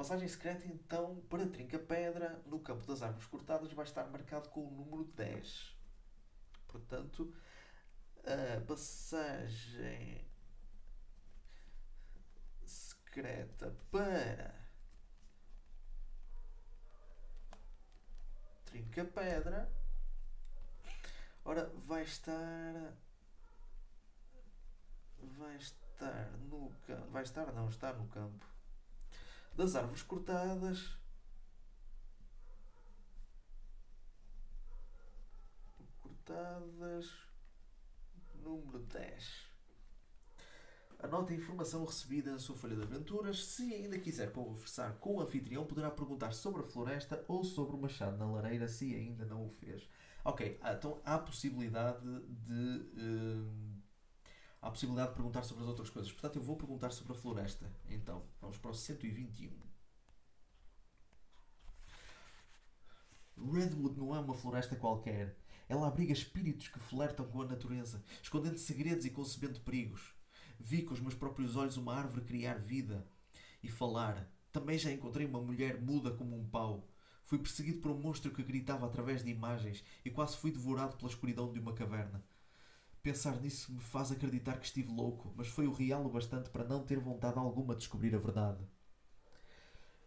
passagem 0.00 0.26
secreta, 0.28 0.66
então, 0.66 1.20
para 1.28 1.46
Trinca-Pedra, 1.46 2.42
no 2.46 2.58
campo 2.58 2.86
das 2.86 3.02
árvores 3.02 3.26
cortadas, 3.26 3.70
vai 3.74 3.84
estar 3.84 4.06
marcado 4.06 4.48
com 4.48 4.66
o 4.66 4.70
número 4.70 5.04
10. 5.04 5.76
Portanto, 6.68 7.30
a 8.24 8.62
passagem 8.62 10.26
secreta 12.64 13.76
para 13.90 14.54
Trinca-Pedra, 18.64 19.70
ora, 21.44 21.70
vai 21.76 22.04
estar 22.04 22.94
vai 25.36 25.56
estar 25.56 26.30
no 26.48 26.72
vai 27.10 27.22
estar? 27.22 27.52
Não, 27.52 27.68
está 27.68 27.92
no 27.92 28.08
campo. 28.08 28.49
Das 29.60 29.76
árvores 29.76 30.02
cortadas. 30.02 30.96
Cortadas. 36.00 37.06
Número 38.42 38.78
10. 38.78 39.50
Anote 41.00 41.34
a 41.34 41.36
informação 41.36 41.84
recebida 41.84 42.32
na 42.32 42.38
sua 42.38 42.56
folha 42.56 42.74
de 42.74 42.84
aventuras. 42.84 43.44
Se 43.44 43.74
ainda 43.74 43.98
quiser 43.98 44.32
conversar 44.32 44.94
com 44.94 45.16
o 45.16 45.20
anfitrião, 45.20 45.66
poderá 45.66 45.90
perguntar 45.90 46.32
sobre 46.32 46.62
a 46.62 46.66
floresta 46.66 47.22
ou 47.28 47.44
sobre 47.44 47.76
o 47.76 47.78
machado 47.78 48.16
na 48.16 48.32
lareira, 48.32 48.66
se 48.66 48.94
ainda 48.94 49.26
não 49.26 49.44
o 49.44 49.50
fez. 49.50 49.86
Ok, 50.24 50.58
ah, 50.62 50.72
então 50.72 51.02
há 51.04 51.16
a 51.16 51.18
possibilidade 51.18 52.00
de. 52.00 52.88
Hum, 52.96 53.69
há 54.60 54.68
a 54.68 54.70
possibilidade 54.70 55.10
de 55.10 55.16
perguntar 55.16 55.42
sobre 55.42 55.62
as 55.62 55.68
outras 55.68 55.90
coisas. 55.90 56.12
Portanto, 56.12 56.36
eu 56.36 56.42
vou 56.42 56.56
perguntar 56.56 56.90
sobre 56.90 57.12
a 57.12 57.16
floresta. 57.16 57.70
Então, 57.88 58.22
vamos 58.40 58.58
para 58.58 58.70
o 58.70 58.74
121. 58.74 59.50
Redwood 63.52 63.98
não 63.98 64.14
é 64.14 64.18
uma 64.18 64.34
floresta 64.34 64.76
qualquer. 64.76 65.36
Ela 65.68 65.86
abriga 65.86 66.12
espíritos 66.12 66.68
que 66.68 66.78
flertam 66.78 67.26
com 67.26 67.40
a 67.42 67.46
natureza, 67.46 68.02
escondendo 68.22 68.58
segredos 68.58 69.06
e 69.06 69.10
concebendo 69.10 69.60
perigos. 69.60 70.14
Vi 70.58 70.82
com 70.82 70.92
os 70.92 71.00
meus 71.00 71.14
próprios 71.14 71.56
olhos 71.56 71.76
uma 71.76 71.94
árvore 71.94 72.24
criar 72.24 72.58
vida 72.58 73.06
e 73.62 73.68
falar. 73.68 74.30
Também 74.52 74.76
já 74.76 74.90
encontrei 74.90 75.26
uma 75.26 75.40
mulher 75.40 75.80
muda 75.80 76.10
como 76.10 76.36
um 76.36 76.44
pau. 76.44 76.86
Fui 77.24 77.38
perseguido 77.38 77.80
por 77.80 77.92
um 77.92 77.98
monstro 77.98 78.32
que 78.32 78.42
gritava 78.42 78.84
através 78.84 79.22
de 79.22 79.30
imagens 79.30 79.84
e 80.04 80.10
quase 80.10 80.36
fui 80.36 80.50
devorado 80.50 80.96
pela 80.96 81.08
escuridão 81.08 81.52
de 81.52 81.60
uma 81.60 81.72
caverna. 81.72 82.22
Pensar 83.02 83.40
nisso 83.40 83.72
me 83.72 83.80
faz 83.80 84.12
acreditar 84.12 84.58
que 84.58 84.66
estive 84.66 84.92
louco, 84.92 85.32
mas 85.36 85.48
foi 85.48 85.66
o 85.66 85.72
real 85.72 86.04
o 86.04 86.10
bastante 86.10 86.50
para 86.50 86.64
não 86.64 86.84
ter 86.84 86.98
vontade 86.98 87.38
alguma 87.38 87.74
de 87.74 87.80
descobrir 87.80 88.14
a 88.14 88.18
verdade. 88.18 88.62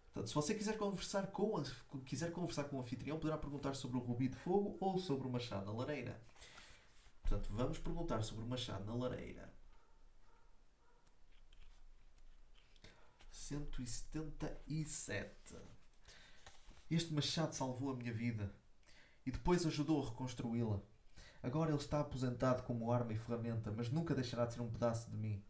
Portanto, 0.05 0.27
se 0.27 0.35
você 0.35 0.53
quiser 0.53 0.77
conversar 0.77 1.27
com, 1.27 1.63
quiser 2.05 2.31
conversar 2.31 2.65
com 2.65 2.77
o 2.77 2.81
anfitrião, 2.81 3.17
poderá 3.17 3.37
perguntar 3.37 3.73
sobre 3.73 3.97
o 3.97 3.99
rubi 3.99 4.27
de 4.27 4.35
fogo 4.35 4.77
ou 4.79 4.99
sobre 4.99 5.27
o 5.27 5.31
machado 5.31 5.65
na 5.65 5.73
lareira. 5.73 6.21
Portanto, 7.23 7.49
vamos 7.51 7.79
perguntar 7.79 8.21
sobre 8.21 8.43
o 8.43 8.47
machado 8.47 8.85
na 8.85 8.93
lareira. 8.93 9.51
177. 13.31 15.55
Este 16.91 17.11
machado 17.11 17.55
salvou 17.55 17.89
a 17.89 17.95
minha 17.95 18.13
vida 18.13 18.55
e 19.25 19.31
depois 19.31 19.65
ajudou 19.65 20.03
a 20.03 20.09
reconstruí-la. 20.09 20.92
Agora 21.43 21.71
ele 21.71 21.77
está 21.77 21.99
aposentado 21.99 22.63
como 22.63 22.89
arma 22.89 23.11
e 23.11 23.17
ferramenta, 23.17 23.69
mas 23.69 23.91
nunca 23.91 24.15
deixará 24.15 24.45
de 24.45 24.53
ser 24.53 24.61
um 24.61 24.71
pedaço 24.71 25.11
de 25.11 25.17
mim. 25.17 25.43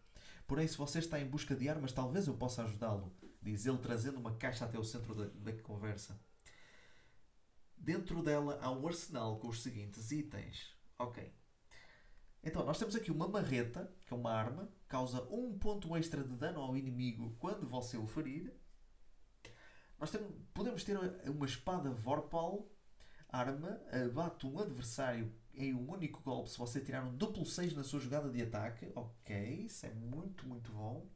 Porém, 0.47 0.67
se 0.67 0.75
você 0.75 0.97
está 0.97 1.19
em 1.19 1.29
busca 1.29 1.55
de 1.55 1.69
armas, 1.69 1.91
talvez 1.91 2.25
eu 2.25 2.33
possa 2.33 2.63
ajudá-lo, 2.63 3.15
diz 3.39 3.67
ele, 3.67 3.77
trazendo 3.77 4.19
uma 4.19 4.35
caixa 4.35 4.65
até 4.65 4.79
o 4.79 4.83
centro 4.83 5.13
da, 5.13 5.25
da 5.25 5.61
conversa. 5.61 6.19
Dentro 7.77 8.23
dela 8.23 8.57
há 8.59 8.71
um 8.71 8.87
arsenal 8.87 9.39
com 9.39 9.49
os 9.49 9.61
seguintes 9.61 10.09
itens. 10.09 10.75
Ok. 10.97 11.31
Então, 12.43 12.65
nós 12.65 12.79
temos 12.79 12.95
aqui 12.95 13.11
uma 13.11 13.27
marreta, 13.27 13.93
que 14.05 14.13
é 14.13 14.17
uma 14.17 14.33
arma, 14.33 14.67
causa 14.87 15.21
um 15.29 15.57
ponto 15.59 15.95
extra 15.95 16.23
de 16.23 16.35
dano 16.35 16.59
ao 16.59 16.75
inimigo 16.75 17.35
quando 17.39 17.67
você 17.67 17.97
o 17.97 18.07
ferir. 18.07 18.51
Nós 19.99 20.09
temos, 20.09 20.33
podemos 20.53 20.83
ter 20.83 20.97
uma 21.29 21.45
espada 21.45 21.91
Vorpal, 21.91 22.67
arma, 23.29 23.79
abate 23.91 24.47
um 24.47 24.59
adversário 24.59 25.31
em 25.53 25.73
um 25.73 25.91
único 25.91 26.21
golpe 26.21 26.49
se 26.49 26.57
você 26.57 26.81
tirar 26.81 27.03
um 27.03 27.15
duplo 27.15 27.45
6 27.45 27.75
na 27.75 27.83
sua 27.83 27.99
jogada 27.99 28.29
de 28.29 28.41
ataque. 28.41 28.91
Ok, 28.95 29.65
isso 29.65 29.85
é 29.85 29.91
muito, 29.91 30.47
muito 30.47 30.71
bom. 30.71 31.07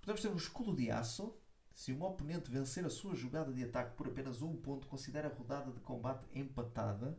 Podemos 0.00 0.20
ter 0.20 0.28
um 0.28 0.36
escudo 0.36 0.74
de 0.74 0.90
aço. 0.90 1.36
Se 1.72 1.92
um 1.92 2.02
oponente 2.02 2.50
vencer 2.50 2.84
a 2.84 2.90
sua 2.90 3.14
jogada 3.14 3.52
de 3.52 3.64
ataque 3.64 3.96
por 3.96 4.08
apenas 4.08 4.42
um 4.42 4.56
ponto, 4.56 4.86
considera 4.86 5.28
a 5.28 5.34
rodada 5.34 5.72
de 5.72 5.80
combate 5.80 6.26
empatada. 6.34 7.16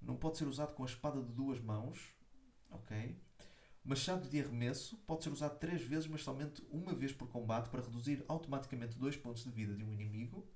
Não 0.00 0.16
pode 0.16 0.38
ser 0.38 0.46
usado 0.46 0.74
com 0.74 0.82
a 0.82 0.86
espada 0.86 1.20
de 1.20 1.32
duas 1.32 1.60
mãos. 1.60 2.14
Ok. 2.70 3.18
Machado 3.82 4.28
de 4.28 4.40
arremesso 4.40 4.96
pode 4.98 5.24
ser 5.24 5.30
usado 5.30 5.58
três 5.58 5.82
vezes, 5.82 6.06
mas 6.06 6.22
somente 6.22 6.62
uma 6.70 6.94
vez 6.94 7.12
por 7.12 7.28
combate 7.28 7.70
para 7.70 7.82
reduzir 7.82 8.24
automaticamente 8.28 8.98
dois 8.98 9.16
pontos 9.16 9.42
de 9.42 9.50
vida 9.50 9.74
de 9.74 9.84
um 9.84 9.92
inimigo. 9.92 10.46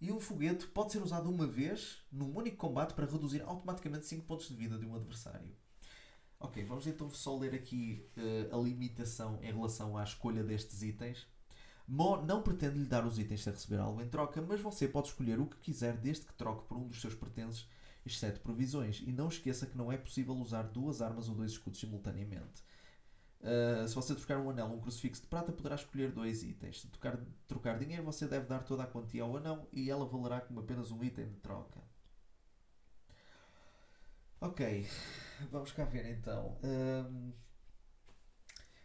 E 0.00 0.12
um 0.12 0.20
foguete 0.20 0.66
pode 0.68 0.92
ser 0.92 1.02
usado 1.02 1.28
uma 1.28 1.46
vez 1.46 1.98
num 2.10 2.36
único 2.36 2.56
combate 2.56 2.94
para 2.94 3.06
reduzir 3.06 3.42
automaticamente 3.42 4.06
5 4.06 4.24
pontos 4.24 4.48
de 4.48 4.54
vida 4.54 4.78
de 4.78 4.86
um 4.86 4.94
adversário. 4.94 5.50
Ok, 6.38 6.64
vamos 6.64 6.86
então 6.86 7.10
só 7.10 7.36
ler 7.36 7.52
aqui 7.52 8.08
uh, 8.16 8.56
a 8.56 8.62
limitação 8.62 9.40
em 9.42 9.52
relação 9.52 9.96
à 9.96 10.04
escolha 10.04 10.44
destes 10.44 10.82
itens. 10.82 11.26
Mo 11.86 12.22
não 12.22 12.42
pretende 12.42 12.78
lhe 12.78 12.84
dar 12.84 13.04
os 13.04 13.18
itens 13.18 13.42
sem 13.42 13.52
receber 13.52 13.78
algo 13.78 14.00
em 14.00 14.08
troca, 14.08 14.40
mas 14.40 14.60
você 14.60 14.86
pode 14.86 15.08
escolher 15.08 15.40
o 15.40 15.46
que 15.46 15.56
quiser 15.56 15.96
desde 15.96 16.26
que 16.26 16.34
troque 16.34 16.68
por 16.68 16.76
um 16.76 16.86
dos 16.86 17.00
seus 17.00 17.14
pertences, 17.14 17.66
exceto 18.06 18.40
provisões. 18.40 19.02
E 19.04 19.10
não 19.10 19.28
esqueça 19.28 19.66
que 19.66 19.76
não 19.76 19.90
é 19.90 19.96
possível 19.96 20.34
usar 20.34 20.62
duas 20.62 21.02
armas 21.02 21.28
ou 21.28 21.34
dois 21.34 21.52
escudos 21.52 21.80
simultaneamente. 21.80 22.62
Uh, 23.40 23.86
se 23.86 23.94
você 23.94 24.14
trocar 24.14 24.38
um 24.38 24.50
anel 24.50 24.68
ou 24.68 24.76
um 24.76 24.80
crucifixo 24.80 25.22
de 25.22 25.28
prata, 25.28 25.52
poderá 25.52 25.76
escolher 25.76 26.10
dois 26.10 26.42
itens. 26.42 26.80
Se 26.80 26.88
tocar, 26.88 27.18
trocar 27.46 27.78
dinheiro, 27.78 28.02
você 28.02 28.26
deve 28.26 28.46
dar 28.46 28.64
toda 28.64 28.82
a 28.82 28.86
quantia 28.86 29.22
ao 29.22 29.36
anão 29.36 29.68
e 29.72 29.90
ela 29.90 30.04
valerá 30.06 30.40
como 30.40 30.60
apenas 30.60 30.90
um 30.90 31.02
item 31.04 31.28
de 31.28 31.36
troca. 31.36 31.80
Ok, 34.40 34.88
vamos 35.50 35.72
cá 35.72 35.84
ver 35.84 36.06
então. 36.10 36.56
Um, 36.62 37.32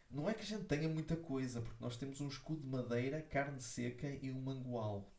não 0.09 0.29
é 0.29 0.33
que 0.33 0.41
a 0.41 0.45
gente 0.45 0.65
tenha 0.65 0.87
muita 0.87 1.15
coisa, 1.15 1.61
porque 1.61 1.83
nós 1.83 1.97
temos 1.97 2.21
um 2.21 2.27
escudo 2.27 2.61
de 2.61 2.67
madeira, 2.67 3.21
carne 3.21 3.59
seca 3.59 4.07
e 4.07 4.31
um 4.31 4.41
mangual. 4.41 5.11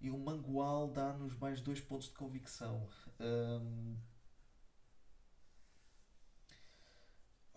E 0.00 0.10
o 0.10 0.18
mangual 0.18 0.88
dá-nos 0.90 1.36
mais 1.38 1.60
dois 1.60 1.80
pontos 1.80 2.08
de 2.08 2.14
convicção. 2.14 2.88
Um, 3.20 3.96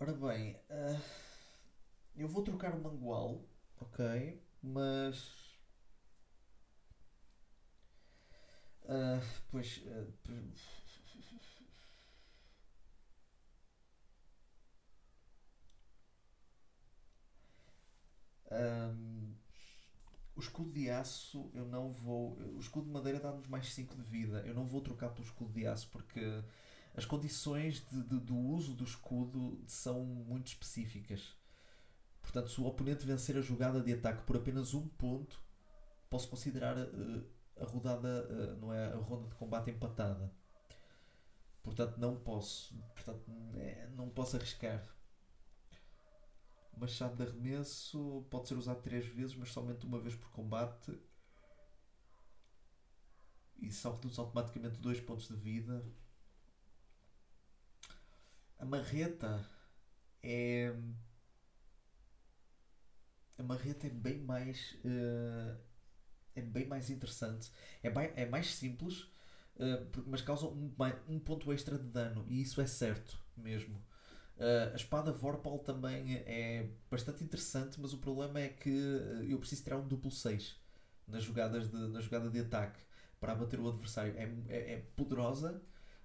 ora 0.00 0.12
bem, 0.12 0.56
uh, 0.68 1.00
eu 2.16 2.28
vou 2.28 2.42
trocar 2.42 2.74
o 2.74 2.80
mangual, 2.80 3.44
ok? 3.80 4.40
Mas. 4.62 5.50
Uh, 8.88 9.20
pois. 9.50 9.78
Uh, 9.86 10.12
Um, 18.52 19.34
o 20.34 20.40
escudo 20.40 20.72
de 20.72 20.90
aço 20.90 21.50
eu 21.54 21.64
não 21.66 21.92
vou. 21.92 22.36
O 22.56 22.60
escudo 22.60 22.86
de 22.86 22.92
madeira 22.92 23.20
dá-nos 23.20 23.46
mais 23.46 23.72
5 23.72 23.94
de 23.96 24.02
vida. 24.02 24.42
Eu 24.46 24.54
não 24.54 24.66
vou 24.66 24.80
trocar 24.80 25.10
pelo 25.10 25.24
escudo 25.24 25.52
de 25.52 25.66
aço 25.66 25.88
porque 25.90 26.20
as 26.94 27.04
condições 27.04 27.86
de, 27.88 28.02
de, 28.02 28.18
do 28.18 28.36
uso 28.36 28.74
do 28.74 28.84
escudo 28.84 29.62
são 29.66 30.04
muito 30.04 30.48
específicas. 30.48 31.36
Portanto, 32.20 32.50
se 32.50 32.60
o 32.60 32.66
oponente 32.66 33.06
vencer 33.06 33.36
a 33.36 33.40
jogada 33.40 33.80
de 33.80 33.92
ataque 33.92 34.22
por 34.24 34.36
apenas 34.36 34.74
um 34.74 34.86
ponto, 34.88 35.42
posso 36.08 36.28
considerar 36.28 36.76
uh, 36.76 37.24
a 37.58 37.64
rodada, 37.64 38.26
uh, 38.28 38.56
não 38.60 38.72
é, 38.72 38.92
a 38.92 38.96
ronda 38.96 39.28
de 39.28 39.34
combate 39.36 39.70
empatada. 39.70 40.32
Portanto, 41.62 41.98
não 41.98 42.16
posso. 42.16 42.74
Portanto, 42.94 43.30
é, 43.54 43.88
não 43.94 44.08
posso 44.08 44.36
arriscar. 44.36 44.86
Machado 46.76 47.16
de 47.16 47.22
arremesso 47.22 48.26
pode 48.30 48.48
ser 48.48 48.54
usado 48.54 48.80
três 48.80 49.06
vezes, 49.06 49.36
mas 49.36 49.52
somente 49.52 49.86
uma 49.86 50.00
vez 50.00 50.14
por 50.14 50.30
combate. 50.30 50.98
E 53.58 53.70
só 53.70 53.92
reduz 53.92 54.18
automaticamente 54.18 54.78
dois 54.78 55.00
pontos 55.00 55.28
de 55.28 55.36
vida. 55.36 55.84
A 58.60 58.64
marreta 58.64 59.44
é. 60.22 60.72
A 63.38 63.42
marreta 63.42 63.86
é 63.86 63.90
bem 63.90 64.18
mais. 64.18 64.76
Uh, 64.84 65.58
é 66.36 66.42
bem 66.42 66.66
mais 66.66 66.90
interessante. 66.90 67.50
É, 67.82 67.90
bem, 67.90 68.12
é 68.14 68.26
mais 68.26 68.54
simples, 68.54 69.02
uh, 69.56 70.04
mas 70.06 70.20
causa 70.20 70.46
um, 70.46 70.70
um 71.08 71.18
ponto 71.18 71.50
extra 71.52 71.78
de 71.78 71.88
dano. 71.88 72.24
E 72.28 72.42
isso 72.42 72.60
é 72.60 72.66
certo 72.66 73.18
mesmo. 73.36 73.76
Uh, 74.36 74.72
a 74.72 74.76
espada 74.76 75.10
Vorpal 75.10 75.58
também 75.60 76.16
é 76.26 76.68
bastante 76.90 77.24
interessante, 77.24 77.80
mas 77.80 77.94
o 77.94 77.98
problema 77.98 78.40
é 78.40 78.48
que 78.48 78.70
eu 79.28 79.38
preciso 79.38 79.64
tirar 79.64 79.78
um 79.78 79.88
duplo 79.88 80.10
6 80.10 80.56
nas 81.08 81.24
jogadas 81.24 81.70
de, 81.70 81.76
na 81.88 82.00
jogada 82.00 82.30
de 82.30 82.38
ataque 82.40 82.80
para 83.18 83.32
abater 83.32 83.58
o 83.58 83.68
adversário. 83.68 84.14
É, 84.16 84.24
é, 84.48 84.72
é, 84.74 84.76
poderosa, 84.96 85.62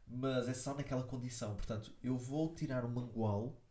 mas 0.07 0.47
é 0.47 0.53
só 0.53 0.73
naquela 0.73 1.03
condição. 1.03 1.55
Portanto, 1.55 1.93
eu 2.03 2.17
vou 2.17 2.53
tirar 2.53 2.85
o 2.85 2.89
mangual. 2.89 3.61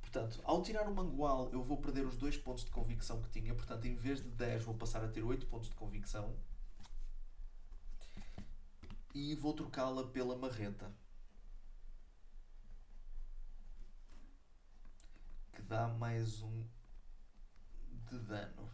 Portanto, 0.00 0.40
ao 0.44 0.62
tirar 0.62 0.88
o 0.88 0.94
mangual, 0.94 1.50
eu 1.52 1.62
vou 1.62 1.80
perder 1.80 2.04
os 2.04 2.16
dois 2.16 2.36
pontos 2.36 2.64
de 2.64 2.70
convicção 2.70 3.22
que 3.22 3.30
tinha. 3.30 3.54
Portanto, 3.54 3.84
em 3.86 3.94
vez 3.94 4.20
de 4.22 4.28
10, 4.30 4.64
vou 4.64 4.74
passar 4.74 5.04
a 5.04 5.08
ter 5.08 5.22
8 5.22 5.46
pontos 5.46 5.68
de 5.68 5.76
convicção. 5.76 6.36
E 9.14 9.34
vou 9.36 9.54
trocá-la 9.54 10.06
pela 10.08 10.36
marreta. 10.36 10.92
Que 15.52 15.62
dá 15.62 15.88
mais 15.88 16.42
um 16.42 16.66
de 18.08 18.18
dano. 18.18 18.70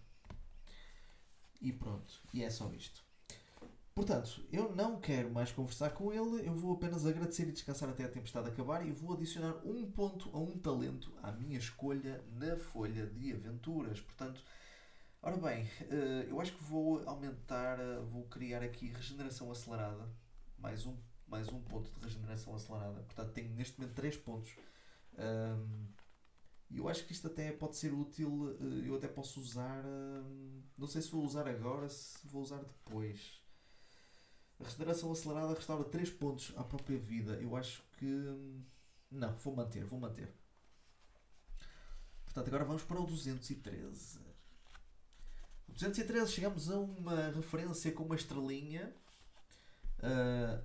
E 1.61 1.73
pronto. 1.73 2.23
E 2.33 2.43
é 2.43 2.51
só 2.51 2.73
isto. 2.73 3.06
Portanto, 3.97 4.45
eu 4.53 4.77
não 4.77 5.01
quero 5.01 5.31
mais 5.33 5.51
conversar 5.51 5.89
com 5.89 6.13
ele, 6.13 6.47
eu 6.47 6.55
vou 6.55 6.75
apenas 6.75 7.07
agradecer 7.07 7.49
e 7.49 7.53
descansar 7.53 7.89
até 7.89 8.05
a 8.05 8.09
tempestade 8.11 8.47
acabar 8.47 8.87
e 8.87 8.93
vou 8.93 9.15
adicionar 9.15 9.57
um 9.65 9.91
ponto 9.91 10.29
a 10.35 10.39
um 10.39 10.59
talento 10.59 11.11
à 11.23 11.33
minha 11.33 11.57
escolha 11.57 12.23
na 12.33 12.59
folha 12.59 13.07
de 13.07 13.33
aventuras. 13.33 13.99
Portanto, 13.99 14.45
ora 15.23 15.39
bem, 15.39 15.67
eh, 15.91 16.27
eu 16.29 16.39
acho 16.43 16.53
que 16.55 16.63
vou 16.63 17.09
aumentar, 17.09 17.81
eh, 17.81 18.01
vou 18.01 18.25
criar 18.25 18.63
aqui 18.63 18.89
regeneração 18.89 19.51
acelerada, 19.51 20.07
mais 20.59 20.85
um, 20.85 20.95
mais 21.27 21.49
um 21.49 21.63
ponto 21.63 21.91
de 21.91 21.99
regeneração 22.05 22.55
acelerada. 22.55 23.01
Portanto, 23.01 23.33
tenho 23.33 23.49
neste 23.55 23.81
momento 23.81 23.95
3 23.95 24.15
pontos. 24.19 24.55
E 26.69 26.77
eu 26.79 26.87
acho 26.89 27.07
que 27.07 27.13
isto 27.13 27.29
até 27.29 27.51
pode 27.51 27.77
ser 27.77 27.95
útil, 27.95 28.57
eh, 28.61 28.89
eu 28.89 28.97
até 28.97 29.09
posso 29.09 29.41
usar, 29.41 29.83
não 30.77 30.87
sei 30.87 31.01
se 31.01 31.11
vou 31.11 31.25
usar 31.25 31.49
agora, 31.49 31.89
se 31.89 32.27
vou 32.29 32.43
usar 32.43 32.59
depois. 32.59 33.46
A 34.61 34.65
regeneração 34.65 35.13
acelerada 35.13 35.55
restaura 35.55 35.85
3 35.85 36.11
pontos 36.11 36.53
à 36.57 36.65
própria 36.65 36.99
vida. 36.99 37.35
Eu 37.35 37.57
acho 37.57 37.83
que. 37.99 38.07
Não, 39.11 39.35
vou 39.37 39.55
manter, 39.55 39.85
vou 39.85 40.01
manter. 40.01 40.33
Portanto, 42.25 42.49
agora 42.49 42.65
vamos 42.65 42.83
para 42.83 43.01
o 43.01 43.07
213. 43.07 44.19
O 45.69 45.73
213 45.73 46.33
chegamos 46.33 46.71
a 46.71 46.79
uma 46.79 47.31
referência 47.31 47.93
com 47.93 48.05
uma 48.05 48.17
estrelinha. 48.17 48.95
Uh, 49.99 50.63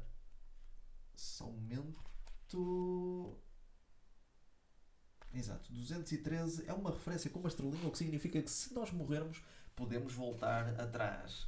só 1.16 1.46
um 1.46 1.54
momento. 1.54 3.38
Exato, 5.34 5.72
213 5.72 6.68
é 6.68 6.74
uma 6.74 6.92
referência 6.92 7.30
com 7.30 7.40
uma 7.40 7.48
estrelinha, 7.48 7.88
o 7.88 7.92
que 7.92 7.98
significa 7.98 8.42
que 8.42 8.52
se 8.52 8.74
nós 8.74 8.92
morrermos, 8.92 9.42
podemos 9.76 10.14
voltar 10.14 10.80
atrás. 10.80 11.48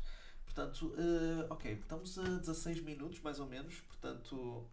Portanto, 0.54 0.86
uh, 0.90 1.48
ok, 1.50 1.74
estamos 1.74 2.20
a 2.20 2.38
16 2.38 2.82
minutos 2.84 3.20
mais 3.22 3.40
ou 3.40 3.48
menos, 3.48 3.80
portanto, 3.82 4.64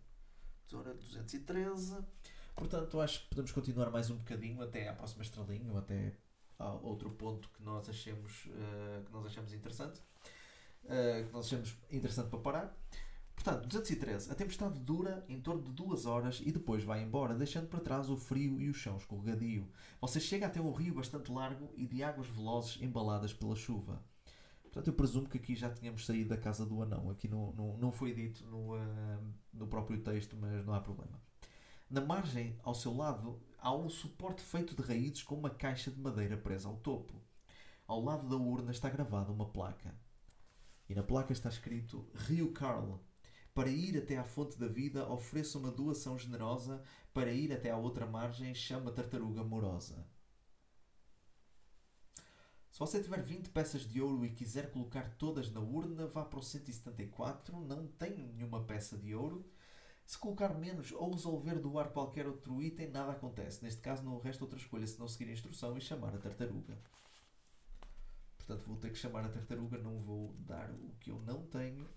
hora 0.74 0.92
213. 0.92 1.96
Portanto, 2.54 3.00
acho 3.00 3.22
que 3.22 3.28
podemos 3.30 3.50
continuar 3.50 3.90
mais 3.90 4.10
um 4.10 4.16
bocadinho 4.16 4.60
até 4.60 4.88
à 4.88 4.92
próxima 4.92 5.22
estrelinha 5.22 5.72
ou 5.72 5.78
até 5.78 6.14
a 6.58 6.70
outro 6.74 7.08
ponto 7.12 7.48
que 7.48 7.62
nós 7.62 7.88
achemos, 7.88 8.44
uh, 8.48 9.02
que 9.06 9.10
nós 9.10 9.24
achamos 9.24 9.54
interessante. 9.54 10.02
Uh, 10.84 11.26
que 11.26 11.32
nós 11.32 11.46
achamos 11.46 11.74
interessante 11.90 12.28
para 12.28 12.38
parar. 12.40 12.76
Portanto, 13.34 13.66
213. 13.66 14.30
A 14.30 14.34
tempestade 14.34 14.78
dura 14.80 15.24
em 15.30 15.40
torno 15.40 15.62
de 15.62 15.72
duas 15.72 16.04
horas 16.04 16.42
e 16.44 16.52
depois 16.52 16.84
vai 16.84 17.02
embora, 17.02 17.34
deixando 17.34 17.68
para 17.68 17.80
trás 17.80 18.10
o 18.10 18.18
frio 18.18 18.60
e 18.60 18.68
o 18.68 18.74
chão 18.74 18.98
escorregadio. 18.98 19.66
Você 19.98 20.20
chega 20.20 20.46
até 20.46 20.60
um 20.60 20.72
rio 20.72 20.92
bastante 20.92 21.32
largo 21.32 21.72
e 21.74 21.86
de 21.86 22.02
águas 22.02 22.26
velozes 22.26 22.82
embaladas 22.82 23.32
pela 23.32 23.56
chuva. 23.56 24.04
Portanto, 24.70 24.86
eu 24.86 24.94
presumo 24.94 25.28
que 25.28 25.36
aqui 25.36 25.56
já 25.56 25.68
tínhamos 25.68 26.06
saído 26.06 26.30
da 26.30 26.36
casa 26.36 26.64
do 26.64 26.80
anão. 26.80 27.10
Aqui 27.10 27.26
não, 27.26 27.52
não, 27.54 27.76
não 27.76 27.90
foi 27.90 28.14
dito 28.14 28.46
no, 28.46 28.76
uh, 28.76 29.34
no 29.52 29.66
próprio 29.66 30.00
texto, 30.00 30.36
mas 30.40 30.64
não 30.64 30.72
há 30.72 30.80
problema. 30.80 31.20
Na 31.90 32.00
margem, 32.00 32.56
ao 32.62 32.72
seu 32.72 32.96
lado, 32.96 33.42
há 33.58 33.74
um 33.74 33.88
suporte 33.88 34.42
feito 34.42 34.76
de 34.76 34.82
raízes 34.82 35.24
com 35.24 35.34
uma 35.34 35.50
caixa 35.50 35.90
de 35.90 36.00
madeira 36.00 36.36
presa 36.36 36.68
ao 36.68 36.76
topo. 36.76 37.20
Ao 37.84 38.00
lado 38.00 38.28
da 38.28 38.36
urna 38.36 38.70
está 38.70 38.88
gravada 38.88 39.32
uma 39.32 39.48
placa. 39.48 39.92
E 40.88 40.94
na 40.94 41.02
placa 41.02 41.32
está 41.32 41.48
escrito 41.48 42.08
Rio 42.14 42.52
Carl. 42.52 43.00
Para 43.52 43.68
ir 43.68 43.98
até 43.98 44.16
à 44.16 44.22
fonte 44.22 44.56
da 44.56 44.68
vida, 44.68 45.10
ofereça 45.10 45.58
uma 45.58 45.72
doação 45.72 46.16
generosa. 46.16 46.80
Para 47.12 47.32
ir 47.32 47.52
até 47.52 47.72
à 47.72 47.76
outra 47.76 48.06
margem, 48.06 48.54
chama 48.54 48.92
a 48.92 48.94
tartaruga 48.94 49.42
morosa. 49.42 50.06
Se 52.70 52.78
você 52.78 53.02
tiver 53.02 53.20
20 53.20 53.50
peças 53.50 53.82
de 53.82 54.00
ouro 54.00 54.24
e 54.24 54.30
quiser 54.30 54.70
colocar 54.70 55.16
todas 55.16 55.50
na 55.50 55.60
urna, 55.60 56.06
vá 56.06 56.24
para 56.24 56.38
o 56.38 56.42
174, 56.42 57.60
não 57.60 57.86
tem 57.86 58.16
nenhuma 58.16 58.62
peça 58.64 58.96
de 58.96 59.14
ouro. 59.14 59.44
Se 60.06 60.16
colocar 60.18 60.54
menos 60.54 60.92
ou 60.92 61.12
resolver 61.12 61.58
doar 61.58 61.90
qualquer 61.90 62.26
outro 62.26 62.62
item, 62.62 62.90
nada 62.90 63.12
acontece. 63.12 63.62
Neste 63.62 63.80
caso, 63.80 64.02
não 64.02 64.18
resta 64.18 64.44
outra 64.44 64.58
escolha 64.58 64.86
senão 64.86 65.08
seguir 65.08 65.30
a 65.30 65.32
instrução 65.32 65.76
e 65.76 65.80
chamar 65.80 66.14
a 66.14 66.18
tartaruga. 66.18 66.78
Portanto, 68.38 68.66
vou 68.66 68.76
ter 68.76 68.90
que 68.90 68.98
chamar 68.98 69.24
a 69.24 69.28
tartaruga, 69.28 69.78
não 69.78 70.00
vou 70.00 70.34
dar 70.38 70.70
o 70.70 70.94
que 71.00 71.10
eu 71.10 71.20
não 71.22 71.46
tenho. 71.46 71.88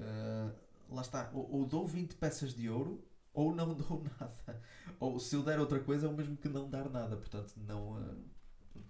Uh, 0.00 0.54
lá 0.88 1.02
está. 1.02 1.30
Ou, 1.32 1.58
ou 1.58 1.66
dou 1.66 1.86
20 1.86 2.16
peças 2.16 2.54
de 2.54 2.68
ouro 2.68 3.04
ou 3.32 3.54
não 3.54 3.74
dou 3.74 4.04
nada. 4.18 4.62
Ou 4.98 5.18
se 5.18 5.34
eu 5.34 5.42
der 5.42 5.58
outra 5.58 5.80
coisa 5.80 6.06
é 6.06 6.10
o 6.10 6.16
mesmo 6.16 6.36
que 6.36 6.48
não 6.48 6.68
dar 6.68 6.88
nada. 6.88 7.16
Portanto, 7.16 7.54
não, 7.56 7.92
uh, 7.92 8.24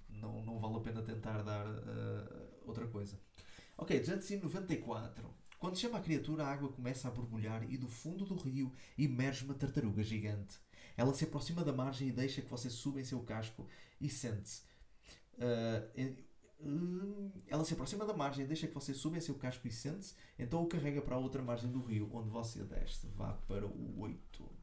não, 0.09 0.45
não 0.45 0.59
vale 0.59 0.77
a 0.77 0.81
pena 0.81 1.03
tentar 1.03 1.43
dar 1.43 1.67
uh, 1.67 2.67
outra 2.67 2.87
coisa. 2.87 3.19
Ok, 3.77 3.99
294. 3.99 5.43
Quando 5.59 5.79
chama 5.79 5.99
a 5.99 6.03
criatura, 6.03 6.45
a 6.45 6.53
água 6.53 6.73
começa 6.73 7.07
a 7.07 7.11
borbulhar 7.11 7.63
e 7.71 7.77
do 7.77 7.89
fundo 7.89 8.25
do 8.25 8.35
rio 8.35 8.73
emerge 8.99 9.45
uma 9.45 9.55
tartaruga 9.55 10.03
gigante. 10.03 10.59
Ela 10.97 11.15
se 11.15 11.25
aproxima 11.25 11.65
da 11.65 11.73
margem 11.73 12.09
e 12.09 12.13
deixa 12.13 12.43
que 12.43 12.51
você 12.51 12.69
suba 12.69 13.01
em 13.01 13.05
seu 13.05 13.21
casco 13.21 13.67
e 14.01 14.09
sente-se. 14.09 14.63
Uh, 15.35 16.23
ela 17.49 17.65
se 17.65 17.75
aproxima 17.75 18.07
da 18.07 18.15
margem, 18.15 18.47
deixa 18.47 18.67
que 18.67 18.75
você 18.75 18.95
suba 18.95 19.21
seu 19.21 19.35
casco 19.35 19.67
e 19.67 19.71
sente-se, 19.71 20.15
então 20.39 20.63
o 20.63 20.67
carrega 20.67 21.03
para 21.03 21.17
a 21.17 21.19
outra 21.19 21.43
margem 21.43 21.71
do 21.71 21.83
rio, 21.83 22.09
onde 22.13 22.31
você 22.31 22.63
desce. 22.65 23.07
Vá 23.17 23.33
para 23.33 23.67
o 23.67 24.01
8. 24.01 24.63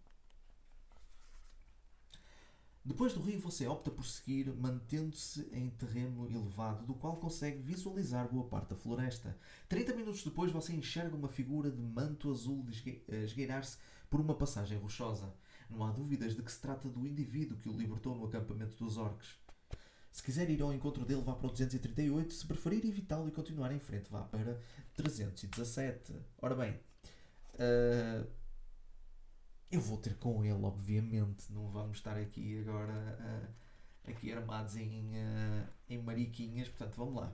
Depois 2.83 3.13
do 3.13 3.21
rio, 3.21 3.39
você 3.39 3.67
opta 3.67 3.91
por 3.91 4.05
seguir, 4.05 4.51
mantendo-se 4.55 5.47
em 5.51 5.69
terreno 5.69 6.25
elevado, 6.25 6.85
do 6.85 6.93
qual 6.93 7.17
consegue 7.17 7.61
visualizar 7.61 8.31
boa 8.31 8.45
parte 8.47 8.69
da 8.69 8.75
floresta. 8.75 9.37
30 9.67 9.93
minutos 9.93 10.23
depois, 10.23 10.51
você 10.51 10.73
enxerga 10.73 11.15
uma 11.15 11.27
figura 11.27 11.69
de 11.69 11.81
manto 11.81 12.31
azul 12.31 12.65
esgueirar-se 13.07 13.77
por 14.09 14.19
uma 14.19 14.33
passagem 14.33 14.77
rochosa. 14.79 15.31
Não 15.69 15.83
há 15.83 15.91
dúvidas 15.91 16.35
de 16.35 16.41
que 16.41 16.51
se 16.51 16.59
trata 16.59 16.89
do 16.89 17.05
indivíduo 17.05 17.57
que 17.57 17.69
o 17.69 17.77
libertou 17.77 18.15
no 18.15 18.25
acampamento 18.25 18.75
dos 18.83 18.97
orques. 18.97 19.38
Se 20.19 20.23
quiser 20.23 20.49
ir 20.49 20.61
ao 20.61 20.73
encontro 20.73 21.05
dele, 21.05 21.21
vá 21.21 21.33
para 21.33 21.47
o 21.47 21.49
238. 21.49 22.33
Se 22.33 22.45
preferir 22.45 22.85
evitá-lo 22.85 23.29
e 23.29 23.31
continuar 23.31 23.71
em 23.71 23.79
frente, 23.79 24.11
vá 24.11 24.21
para 24.21 24.59
317. 24.97 26.13
Ora 26.41 26.55
bem, 26.55 26.73
uh, 27.53 28.27
eu 29.71 29.79
vou 29.79 29.97
ter 29.97 30.17
com 30.17 30.43
ele, 30.43 30.61
obviamente. 30.61 31.49
Não 31.53 31.69
vamos 31.69 31.99
estar 31.99 32.17
aqui 32.17 32.59
agora 32.59 32.91
uh, 33.17 34.11
aqui 34.11 34.33
armados 34.33 34.75
em, 34.75 35.05
uh, 35.15 35.65
em 35.89 35.97
mariquinhas. 35.99 36.67
Portanto, 36.67 36.95
vamos 36.97 37.15
lá. 37.15 37.33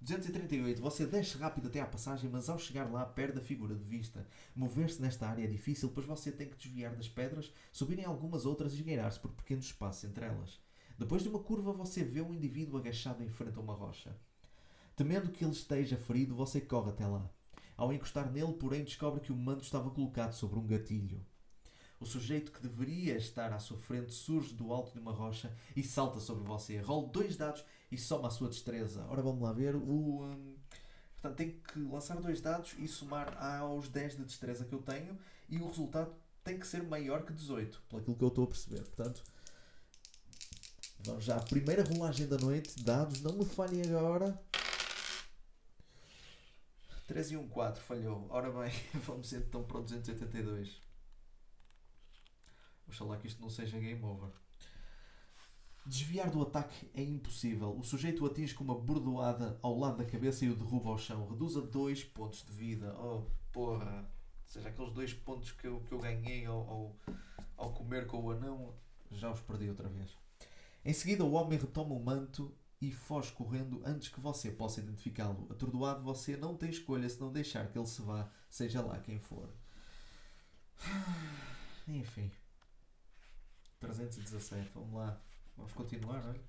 238. 0.00 0.80
Você 0.80 1.06
desce 1.06 1.36
rápido 1.36 1.66
até 1.66 1.80
à 1.80 1.86
passagem, 1.86 2.30
mas 2.30 2.48
ao 2.48 2.60
chegar 2.60 2.88
lá 2.92 3.04
perde 3.04 3.40
a 3.40 3.42
figura 3.42 3.74
de 3.74 3.82
vista. 3.82 4.24
Mover-se 4.54 5.02
nesta 5.02 5.26
área 5.26 5.42
é 5.42 5.48
difícil, 5.48 5.90
pois 5.90 6.06
você 6.06 6.30
tem 6.30 6.48
que 6.48 6.56
desviar 6.56 6.94
das 6.94 7.08
pedras, 7.08 7.52
subir 7.72 7.98
em 7.98 8.04
algumas 8.04 8.46
outras 8.46 8.72
e 8.72 8.76
esgueirar-se 8.76 9.18
por 9.18 9.32
pequenos 9.32 9.64
espaços 9.64 10.04
entre 10.04 10.26
elas. 10.26 10.62
Depois 10.98 11.22
de 11.22 11.28
uma 11.28 11.40
curva, 11.40 11.72
você 11.72 12.04
vê 12.04 12.20
um 12.20 12.32
indivíduo 12.32 12.78
agachado 12.78 13.22
em 13.22 13.28
frente 13.28 13.58
a 13.58 13.60
uma 13.60 13.74
rocha. 13.74 14.16
Temendo 14.94 15.30
que 15.30 15.44
ele 15.44 15.52
esteja 15.52 15.96
ferido, 15.96 16.34
você 16.36 16.60
corre 16.60 16.90
até 16.90 17.06
lá. 17.06 17.28
Ao 17.76 17.92
encostar 17.92 18.30
nele, 18.30 18.52
porém, 18.52 18.84
descobre 18.84 19.20
que 19.20 19.32
o 19.32 19.36
manto 19.36 19.64
estava 19.64 19.90
colocado 19.90 20.32
sobre 20.32 20.58
um 20.58 20.66
gatilho. 20.66 21.20
O 21.98 22.06
sujeito 22.06 22.52
que 22.52 22.62
deveria 22.62 23.16
estar 23.16 23.52
à 23.52 23.58
sua 23.58 23.78
frente 23.78 24.12
surge 24.12 24.54
do 24.54 24.72
alto 24.72 24.92
de 24.92 25.00
uma 25.00 25.12
rocha 25.12 25.52
e 25.74 25.82
salta 25.82 26.20
sobre 26.20 26.44
você. 26.44 26.78
Role 26.78 27.10
dois 27.10 27.36
dados 27.36 27.64
e 27.90 27.98
soma 27.98 28.28
a 28.28 28.30
sua 28.30 28.48
destreza. 28.48 29.04
Ora, 29.08 29.22
vamos 29.22 29.42
lá 29.42 29.52
ver. 29.52 29.74
O, 29.74 30.22
hum, 30.22 30.54
portanto, 31.14 31.36
tem 31.36 31.60
que 31.60 31.80
lançar 31.80 32.20
dois 32.20 32.40
dados 32.40 32.74
e 32.78 32.86
somar 32.86 33.36
aos 33.42 33.88
10 33.88 34.16
de 34.16 34.24
destreza 34.24 34.64
que 34.64 34.74
eu 34.74 34.82
tenho 34.82 35.18
e 35.48 35.58
o 35.58 35.66
resultado 35.66 36.14
tem 36.44 36.58
que 36.58 36.66
ser 36.66 36.82
maior 36.82 37.24
que 37.24 37.32
18, 37.32 37.82
pelo 37.88 38.02
que 38.02 38.22
eu 38.22 38.28
estou 38.28 38.44
a 38.44 38.48
perceber. 38.48 38.82
Portanto, 38.82 39.24
Vamos 41.04 41.24
já, 41.24 41.38
primeira 41.38 41.84
rolagem 41.84 42.26
da 42.26 42.38
noite, 42.38 42.82
dados, 42.82 43.20
não 43.20 43.34
me 43.34 43.44
falhem 43.44 43.82
agora. 43.82 44.42
3 47.06 47.32
e 47.32 47.36
1, 47.36 47.46
4, 47.48 47.82
falhou. 47.82 48.26
Ora 48.30 48.50
bem, 48.50 48.72
vamos 49.04 49.30
então 49.34 49.62
para 49.64 49.80
o 49.80 49.82
282. 49.82 50.80
Oxalá 52.88 53.18
que 53.18 53.26
isto 53.26 53.42
não 53.42 53.50
seja 53.50 53.78
game 53.78 54.02
over. 54.02 54.30
Desviar 55.84 56.30
do 56.30 56.40
ataque 56.40 56.90
é 56.94 57.02
impossível. 57.02 57.76
O 57.78 57.84
sujeito 57.84 58.24
o 58.24 58.26
atinge 58.26 58.54
com 58.54 58.64
uma 58.64 58.80
bordoada 58.80 59.58
ao 59.60 59.78
lado 59.78 59.98
da 59.98 60.06
cabeça 60.06 60.46
e 60.46 60.48
o 60.48 60.56
derruba 60.56 60.88
ao 60.88 60.96
chão. 60.96 61.28
Reduz 61.28 61.54
a 61.58 61.60
2 61.60 62.02
pontos 62.04 62.42
de 62.42 62.52
vida. 62.52 62.96
Oh, 62.98 63.26
porra. 63.52 64.10
Ou 64.42 64.48
seja, 64.48 64.70
aqueles 64.70 64.94
2 64.94 65.12
pontos 65.12 65.52
que 65.52 65.66
eu, 65.66 65.82
que 65.82 65.92
eu 65.92 65.98
ganhei 65.98 66.46
ao, 66.46 66.66
ao, 66.66 66.96
ao 67.58 67.74
comer 67.74 68.06
com 68.06 68.24
o 68.24 68.30
anão, 68.30 68.74
já 69.10 69.30
os 69.30 69.40
perdi 69.40 69.68
outra 69.68 69.90
vez. 69.90 70.23
Em 70.84 70.92
seguida, 70.92 71.24
o 71.24 71.32
homem 71.32 71.58
retoma 71.58 71.94
o 71.94 72.02
manto 72.02 72.54
e 72.80 72.92
foge 72.92 73.32
correndo 73.32 73.80
antes 73.84 74.08
que 74.08 74.20
você 74.20 74.50
possa 74.50 74.80
identificá-lo. 74.80 75.46
Atordoado, 75.50 76.02
você 76.02 76.36
não 76.36 76.56
tem 76.56 76.68
escolha 76.68 77.08
se 77.08 77.20
não 77.20 77.32
deixar 77.32 77.70
que 77.70 77.78
ele 77.78 77.86
se 77.86 78.02
vá, 78.02 78.30
seja 78.50 78.82
lá 78.82 78.98
quem 78.98 79.18
for. 79.18 79.48
enfim. 81.88 82.30
317, 83.80 84.70
vamos 84.74 84.94
lá. 84.94 85.20
Vamos 85.56 85.72
continuar, 85.72 86.22
não 86.22 86.32
é? 86.32 86.40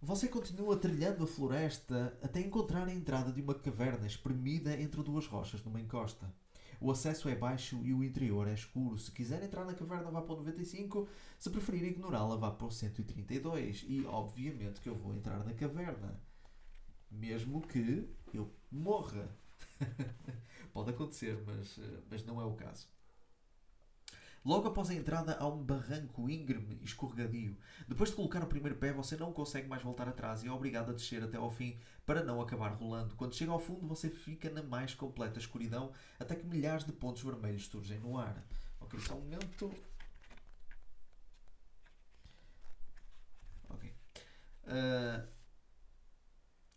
Você 0.00 0.28
continua 0.28 0.76
trilhando 0.76 1.24
a 1.24 1.26
floresta 1.26 2.16
até 2.22 2.40
encontrar 2.40 2.86
a 2.86 2.94
entrada 2.94 3.32
de 3.32 3.42
uma 3.42 3.54
caverna 3.54 4.06
espremida 4.06 4.80
entre 4.80 5.02
duas 5.02 5.26
rochas 5.26 5.62
numa 5.64 5.80
encosta. 5.80 6.32
O 6.80 6.90
acesso 6.90 7.28
é 7.28 7.34
baixo 7.34 7.80
e 7.84 7.92
o 7.92 8.04
interior 8.04 8.46
é 8.46 8.54
escuro. 8.54 8.98
Se 8.98 9.10
quiser 9.10 9.42
entrar 9.42 9.64
na 9.64 9.74
caverna, 9.74 10.10
vá 10.10 10.22
para 10.22 10.34
o 10.34 10.38
95. 10.38 11.08
Se 11.38 11.50
preferir 11.50 11.84
ignorá-la, 11.84 12.36
vá 12.36 12.50
para 12.50 12.66
o 12.66 12.70
132. 12.70 13.84
E 13.88 14.04
obviamente 14.06 14.80
que 14.80 14.88
eu 14.88 14.94
vou 14.94 15.14
entrar 15.14 15.44
na 15.44 15.54
caverna. 15.54 16.20
Mesmo 17.10 17.60
que 17.62 18.08
eu 18.32 18.52
morra. 18.70 19.28
Pode 20.72 20.90
acontecer, 20.90 21.42
mas, 21.44 21.78
eh, 21.78 22.00
mas 22.08 22.24
não 22.24 22.40
é 22.40 22.44
o 22.44 22.54
caso. 22.54 22.86
Logo 24.48 24.66
após 24.66 24.88
a 24.88 24.94
entrada 24.94 25.36
há 25.38 25.46
um 25.46 25.62
barranco 25.62 26.26
íngreme 26.30 26.78
e 26.80 26.84
escorregadio. 26.86 27.54
Depois 27.86 28.08
de 28.08 28.16
colocar 28.16 28.42
o 28.42 28.46
primeiro 28.46 28.78
pé, 28.78 28.94
você 28.94 29.14
não 29.14 29.30
consegue 29.30 29.68
mais 29.68 29.82
voltar 29.82 30.08
atrás 30.08 30.42
e 30.42 30.46
é 30.46 30.50
obrigado 30.50 30.88
a 30.88 30.94
descer 30.94 31.22
até 31.22 31.36
ao 31.36 31.50
fim 31.50 31.78
para 32.06 32.24
não 32.24 32.40
acabar 32.40 32.70
rolando. 32.70 33.14
Quando 33.14 33.34
chega 33.34 33.52
ao 33.52 33.60
fundo, 33.60 33.86
você 33.86 34.08
fica 34.08 34.48
na 34.48 34.62
mais 34.62 34.94
completa 34.94 35.38
escuridão 35.38 35.92
até 36.18 36.34
que 36.34 36.46
milhares 36.46 36.86
de 36.86 36.94
pontos 36.94 37.22
vermelhos 37.22 37.66
surgem 37.66 38.00
no 38.00 38.16
ar. 38.16 38.42
Ok, 38.80 38.98
só 39.00 39.16
um 39.16 39.20
momento. 39.20 39.70
Ok. 43.68 43.94
Uh, 44.64 45.28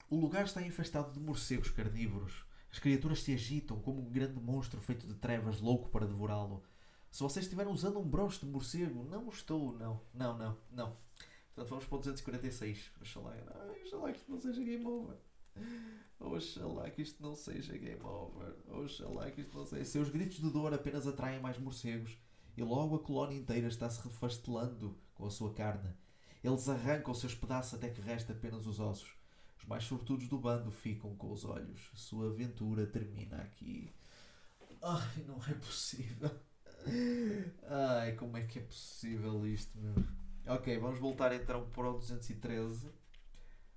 o 0.10 0.20
lugar 0.20 0.44
está 0.44 0.62
infestado 0.62 1.14
de 1.14 1.22
morcegos 1.22 1.70
carnívoros. 1.70 2.46
As 2.70 2.80
criaturas 2.80 3.24
se 3.24 3.34
agitam 3.34 3.80
como 3.80 4.02
um 4.02 4.12
grande 4.12 4.42
monstro 4.42 4.82
feito 4.82 5.08
de 5.08 5.14
trevas 5.14 5.62
louco 5.62 5.90
para 5.90 6.06
devorá-lo. 6.06 6.66
Se 7.12 7.22
vocês 7.22 7.46
estiverem 7.46 7.72
usando 7.72 8.00
um 8.00 8.08
broche 8.08 8.40
de 8.40 8.46
morcego, 8.46 9.04
não 9.04 9.28
estou, 9.28 9.74
não. 9.78 10.00
Não, 10.14 10.38
não, 10.38 10.58
não. 10.72 10.98
Portanto, 11.54 11.70
vamos 11.70 11.86
para 11.86 11.96
o 11.96 12.00
246. 12.00 12.92
Oxalá, 13.02 13.36
oxalá 13.84 14.12
que 14.14 14.20
isto 14.20 14.32
não 14.32 14.40
seja 14.40 14.64
game 14.64 14.86
over. 14.86 15.18
Oxalá 16.18 16.90
que 16.90 17.02
isto 17.02 17.22
não 17.22 17.36
seja 17.36 17.78
game 17.78 18.02
over. 18.02 18.56
Oxalá 18.70 19.30
que 19.30 19.42
isto 19.42 19.58
não 19.58 19.66
seja. 19.66 19.84
Seus 19.84 20.10
gritos 20.10 20.38
de 20.38 20.50
dor 20.50 20.74
apenas 20.74 21.06
atraem 21.06 21.42
mais 21.42 21.60
morcegos 21.60 22.18
e 22.56 22.64
logo 22.64 22.96
a 22.96 23.00
colónia 23.00 23.38
inteira 23.38 23.68
está 23.68 23.90
se 23.90 24.02
refastelando 24.02 24.98
com 25.14 25.26
a 25.26 25.30
sua 25.30 25.54
carne. 25.54 25.94
Eles 26.42 26.70
arrancam 26.70 27.14
seus 27.14 27.36
pedaços 27.36 27.74
até 27.74 27.90
que 27.90 28.00
resta 28.00 28.32
apenas 28.32 28.66
os 28.66 28.80
ossos. 28.80 29.14
Os 29.60 29.66
mais 29.66 29.84
sortudos 29.84 30.30
do 30.30 30.40
bando 30.40 30.72
ficam 30.72 31.14
com 31.18 31.32
os 31.32 31.44
olhos. 31.44 31.92
Sua 31.94 32.30
aventura 32.30 32.88
termina 32.88 33.36
aqui. 33.38 33.94
Ai, 34.82 35.24
não 35.28 35.38
é 35.46 35.54
possível. 35.56 36.32
Ai, 37.68 38.14
como 38.16 38.38
é 38.38 38.44
que 38.44 38.60
é 38.60 38.62
possível 38.62 39.46
isto, 39.46 39.78
meu? 39.78 39.94
Ok, 40.48 40.78
vamos 40.80 41.00
voltar 41.00 41.34
então 41.34 41.70
para 41.70 41.90
o 41.90 41.94
213. 41.94 42.90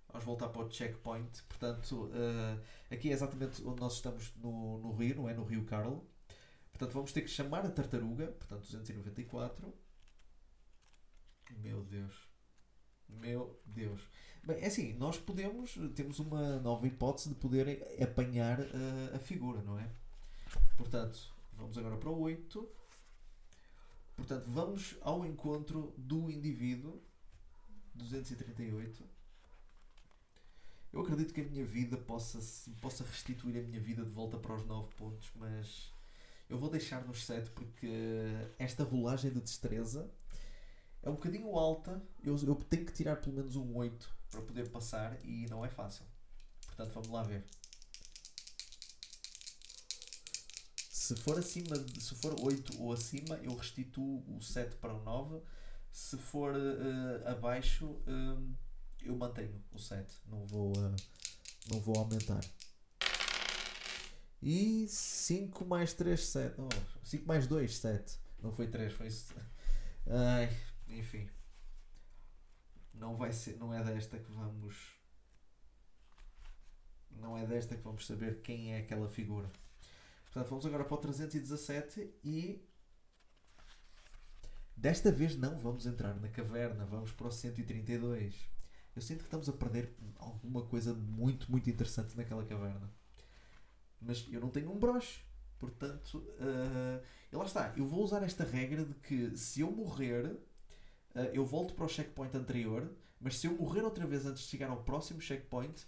Vamos 0.08 0.24
voltar 0.24 0.48
para 0.48 0.62
o 0.62 0.70
checkpoint. 0.70 1.42
Portanto, 1.44 2.06
uh, 2.06 2.60
aqui 2.90 3.10
é 3.10 3.12
exatamente 3.12 3.62
onde 3.66 3.80
nós 3.80 3.94
estamos 3.94 4.32
no, 4.36 4.78
no 4.78 4.92
rio, 4.92 5.16
não 5.16 5.28
é? 5.28 5.34
No 5.34 5.44
rio 5.44 5.64
Carl. 5.64 6.04
Portanto, 6.72 6.92
vamos 6.92 7.12
ter 7.12 7.22
que 7.22 7.28
chamar 7.28 7.66
a 7.66 7.70
tartaruga. 7.70 8.28
Portanto, 8.28 8.62
294. 8.62 9.72
Meu 11.58 11.82
Deus. 11.84 12.28
Meu 13.08 13.60
Deus. 13.66 14.00
Bem, 14.44 14.62
é 14.62 14.66
assim, 14.66 14.92
nós 14.94 15.18
podemos, 15.18 15.78
temos 15.94 16.18
uma 16.18 16.58
nova 16.60 16.86
hipótese 16.86 17.30
de 17.30 17.34
poder 17.34 17.98
apanhar 18.02 18.60
uh, 18.60 19.14
a 19.14 19.18
figura, 19.18 19.62
não 19.62 19.78
é? 19.78 19.88
Portanto, 20.76 21.34
vamos 21.54 21.76
agora 21.78 21.96
para 21.96 22.10
o 22.10 22.20
8. 22.20 22.83
Portanto, 24.16 24.44
vamos 24.46 24.96
ao 25.00 25.24
encontro 25.26 25.92
do 25.96 26.30
indivíduo 26.30 27.02
238. 27.94 29.04
Eu 30.92 31.00
acredito 31.00 31.34
que 31.34 31.40
a 31.40 31.44
minha 31.44 31.64
vida 31.64 31.96
possa, 31.96 32.38
possa 32.80 33.02
restituir 33.04 33.58
a 33.58 33.62
minha 33.62 33.80
vida 33.80 34.04
de 34.04 34.10
volta 34.10 34.38
para 34.38 34.54
os 34.54 34.64
9 34.64 34.94
pontos, 34.94 35.28
mas 35.34 35.92
eu 36.48 36.56
vou 36.56 36.70
deixar 36.70 37.04
nos 37.04 37.24
7 37.24 37.50
porque 37.50 37.88
esta 38.58 38.84
rolagem 38.84 39.32
de 39.32 39.40
destreza 39.40 40.08
é 41.02 41.10
um 41.10 41.14
bocadinho 41.14 41.56
alta. 41.56 42.00
Eu, 42.22 42.36
eu 42.46 42.54
tenho 42.54 42.86
que 42.86 42.92
tirar 42.92 43.16
pelo 43.16 43.34
menos 43.34 43.56
um 43.56 43.76
8 43.76 44.14
para 44.30 44.42
poder 44.42 44.68
passar 44.70 45.18
e 45.24 45.46
não 45.50 45.64
é 45.64 45.68
fácil. 45.68 46.04
Portanto, 46.66 46.92
vamos 46.92 47.08
lá 47.08 47.22
ver. 47.22 47.44
Se 51.04 51.14
for 51.16 51.38
acima, 51.38 51.76
se 52.00 52.14
for 52.14 52.34
8 52.40 52.82
ou 52.82 52.90
acima, 52.90 53.36
eu 53.42 53.54
restituo 53.54 54.24
o 54.26 54.40
7 54.40 54.76
para 54.76 54.94
o 54.94 55.02
9. 55.02 55.38
Se 55.92 56.16
for 56.16 56.54
uh, 56.54 57.28
abaixo, 57.28 57.84
uh, 57.84 58.56
eu 59.02 59.14
mantenho 59.14 59.62
o 59.70 59.78
7. 59.78 60.22
Não 60.26 60.46
vou, 60.46 60.72
uh, 60.72 60.96
não 61.70 61.78
vou 61.78 61.98
aumentar. 61.98 62.40
E 64.40 64.88
5 64.88 65.66
mais 65.66 65.92
3, 65.92 66.18
7. 66.18 66.54
Oh, 66.58 66.68
5 67.02 67.28
mais 67.28 67.46
2, 67.46 67.76
7. 67.76 68.18
Não 68.42 68.50
foi 68.50 68.68
3, 68.68 68.90
foi. 68.94 69.08
Ai, 70.06 70.56
enfim. 70.88 71.28
Não 72.94 73.14
vai 73.18 73.30
ser. 73.30 73.58
Não 73.58 73.74
é 73.74 73.84
desta 73.84 74.18
que 74.18 74.32
vamos. 74.32 74.74
Não 77.10 77.36
é 77.36 77.46
desta 77.46 77.76
que 77.76 77.82
vamos 77.82 78.06
saber 78.06 78.40
quem 78.40 78.72
é 78.72 78.78
aquela 78.78 79.10
figura. 79.10 79.52
Portanto, 80.34 80.50
vamos 80.50 80.66
agora 80.66 80.84
para 80.84 80.94
o 80.94 80.98
317 80.98 82.12
e. 82.24 82.68
Desta 84.76 85.12
vez 85.12 85.36
não 85.36 85.56
vamos 85.56 85.86
entrar 85.86 86.12
na 86.20 86.28
caverna, 86.28 86.84
vamos 86.84 87.12
para 87.12 87.28
o 87.28 87.30
132. 87.30 88.34
Eu 88.96 89.00
sinto 89.00 89.18
que 89.18 89.26
estamos 89.26 89.48
a 89.48 89.52
perder 89.52 89.96
alguma 90.16 90.62
coisa 90.62 90.92
muito, 90.92 91.48
muito 91.48 91.70
interessante 91.70 92.16
naquela 92.16 92.44
caverna. 92.44 92.92
Mas 94.00 94.26
eu 94.28 94.40
não 94.40 94.50
tenho 94.50 94.72
um 94.72 94.78
broche. 94.78 95.22
Portanto, 95.56 96.18
uh, 96.18 97.00
e 97.32 97.36
lá 97.36 97.44
está. 97.44 97.72
Eu 97.76 97.86
vou 97.86 98.02
usar 98.02 98.24
esta 98.24 98.42
regra 98.42 98.84
de 98.84 98.94
que 98.94 99.36
se 99.36 99.60
eu 99.60 99.70
morrer, 99.70 100.26
uh, 100.26 101.20
eu 101.32 101.46
volto 101.46 101.74
para 101.74 101.84
o 101.84 101.88
checkpoint 101.88 102.36
anterior. 102.36 102.92
Mas 103.20 103.38
se 103.38 103.46
eu 103.46 103.54
morrer 103.56 103.82
outra 103.82 104.04
vez 104.04 104.26
antes 104.26 104.42
de 104.42 104.48
chegar 104.48 104.68
ao 104.68 104.82
próximo 104.82 105.20
checkpoint, 105.20 105.86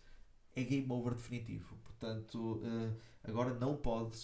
é 0.57 0.65
game 0.65 0.91
over 0.91 1.15
definitivo. 1.15 1.77
Portanto, 1.85 2.61
uh, 2.63 2.97
agora 3.23 3.55
não 3.55 3.77
pode, 3.77 4.17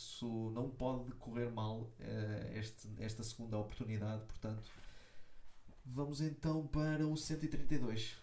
não 0.53 0.71
pode 0.71 1.13
correr 1.13 1.51
mal 1.51 1.83
uh, 1.83 2.59
este, 2.59 2.89
esta 2.99 3.23
segunda 3.23 3.59
oportunidade. 3.59 4.25
Portanto, 4.25 4.71
vamos 5.85 6.21
então 6.21 6.67
para 6.67 7.07
o 7.07 7.17
132. 7.17 8.17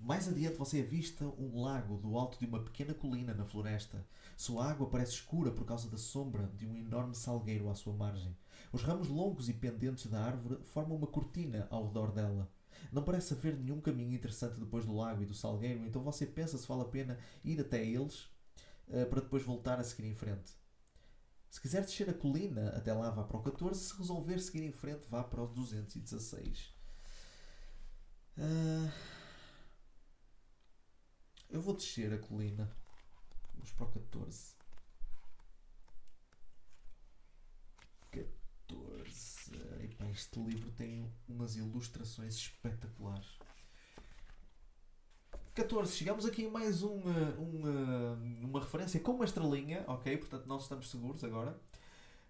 Mais 0.00 0.26
adiante 0.26 0.56
você 0.56 0.80
avista 0.80 1.24
um 1.38 1.62
lago 1.62 1.96
do 1.96 2.18
alto 2.18 2.36
de 2.38 2.46
uma 2.46 2.58
pequena 2.58 2.92
colina 2.92 3.32
na 3.32 3.44
floresta. 3.44 4.04
Sua 4.36 4.68
água 4.68 4.88
parece 4.88 5.12
escura 5.12 5.52
por 5.52 5.64
causa 5.64 5.88
da 5.88 5.96
sombra 5.96 6.50
de 6.56 6.66
um 6.66 6.74
enorme 6.74 7.14
salgueiro 7.14 7.70
à 7.70 7.74
sua 7.74 7.92
margem. 7.92 8.36
Os 8.72 8.82
ramos 8.82 9.08
longos 9.08 9.48
e 9.48 9.52
pendentes 9.52 10.06
da 10.06 10.20
árvore 10.20 10.58
formam 10.64 10.96
uma 10.96 11.06
cortina 11.06 11.68
ao 11.70 11.86
redor 11.86 12.10
dela. 12.10 12.50
Não 12.90 13.02
parece 13.02 13.34
haver 13.34 13.56
nenhum 13.56 13.80
caminho 13.80 14.14
interessante 14.14 14.58
depois 14.58 14.84
do 14.84 14.94
lago 14.94 15.22
e 15.22 15.26
do 15.26 15.34
salgueiro, 15.34 15.84
então 15.86 16.02
você 16.02 16.26
pensa 16.26 16.58
se 16.58 16.66
vale 16.66 16.82
a 16.82 16.86
pena 16.86 17.18
ir 17.44 17.60
até 17.60 17.84
eles 17.84 18.24
uh, 18.88 19.06
para 19.08 19.20
depois 19.20 19.42
voltar 19.42 19.78
a 19.78 19.84
seguir 19.84 20.08
em 20.08 20.14
frente. 20.14 20.52
Se 21.52 21.60
quiser 21.60 21.82
descer 21.82 22.08
a 22.08 22.14
colina, 22.14 22.70
até 22.70 22.94
lá 22.94 23.10
vá 23.10 23.24
para 23.24 23.36
o 23.36 23.42
14. 23.42 23.78
Se 23.78 23.98
resolver 23.98 24.38
seguir 24.38 24.62
em 24.64 24.72
frente, 24.72 25.06
vá 25.10 25.22
para 25.22 25.42
o 25.42 25.46
216. 25.46 26.74
Uh, 28.38 28.90
eu 31.50 31.60
vou 31.60 31.76
descer 31.76 32.10
a 32.14 32.18
colina. 32.18 32.74
Vamos 33.54 33.70
para 33.72 33.84
o 33.84 33.92
14. 33.92 34.54
14. 38.10 39.31
Este 40.10 40.40
livro 40.40 40.70
tem 40.72 41.10
umas 41.28 41.56
ilustrações 41.56 42.34
espetaculares. 42.36 43.38
14. 45.54 45.94
Chegamos 45.94 46.24
aqui 46.24 46.46
a 46.46 46.50
mais 46.50 46.82
uma, 46.82 47.34
uma, 47.38 48.18
uma 48.42 48.60
referência 48.60 48.98
com 49.00 49.12
uma 49.12 49.24
estrelinha, 49.24 49.84
ok? 49.86 50.16
Portanto, 50.16 50.46
nós 50.46 50.62
estamos 50.62 50.90
seguros 50.90 51.22
agora. 51.22 51.58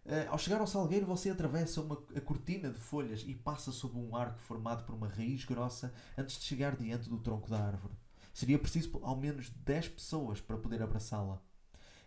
Uh, 0.04 0.28
ao 0.28 0.38
chegar 0.38 0.60
ao 0.60 0.66
salgueiro, 0.66 1.06
você 1.06 1.30
atravessa 1.30 1.80
uma, 1.80 2.02
a 2.16 2.20
cortina 2.20 2.70
de 2.70 2.78
folhas 2.78 3.22
e 3.24 3.34
passa 3.34 3.70
sob 3.70 3.96
um 3.96 4.16
arco 4.16 4.40
formado 4.40 4.84
por 4.84 4.96
uma 4.96 5.06
raiz 5.06 5.44
grossa 5.44 5.94
antes 6.18 6.36
de 6.38 6.44
chegar 6.44 6.74
diante 6.76 7.08
do 7.08 7.18
tronco 7.20 7.48
da 7.48 7.64
árvore. 7.64 7.94
Seria 8.34 8.58
preciso 8.58 8.98
ao 9.02 9.16
menos 9.16 9.50
10 9.50 9.90
pessoas 9.90 10.40
para 10.40 10.56
poder 10.56 10.82
abraçá-la. 10.82 11.40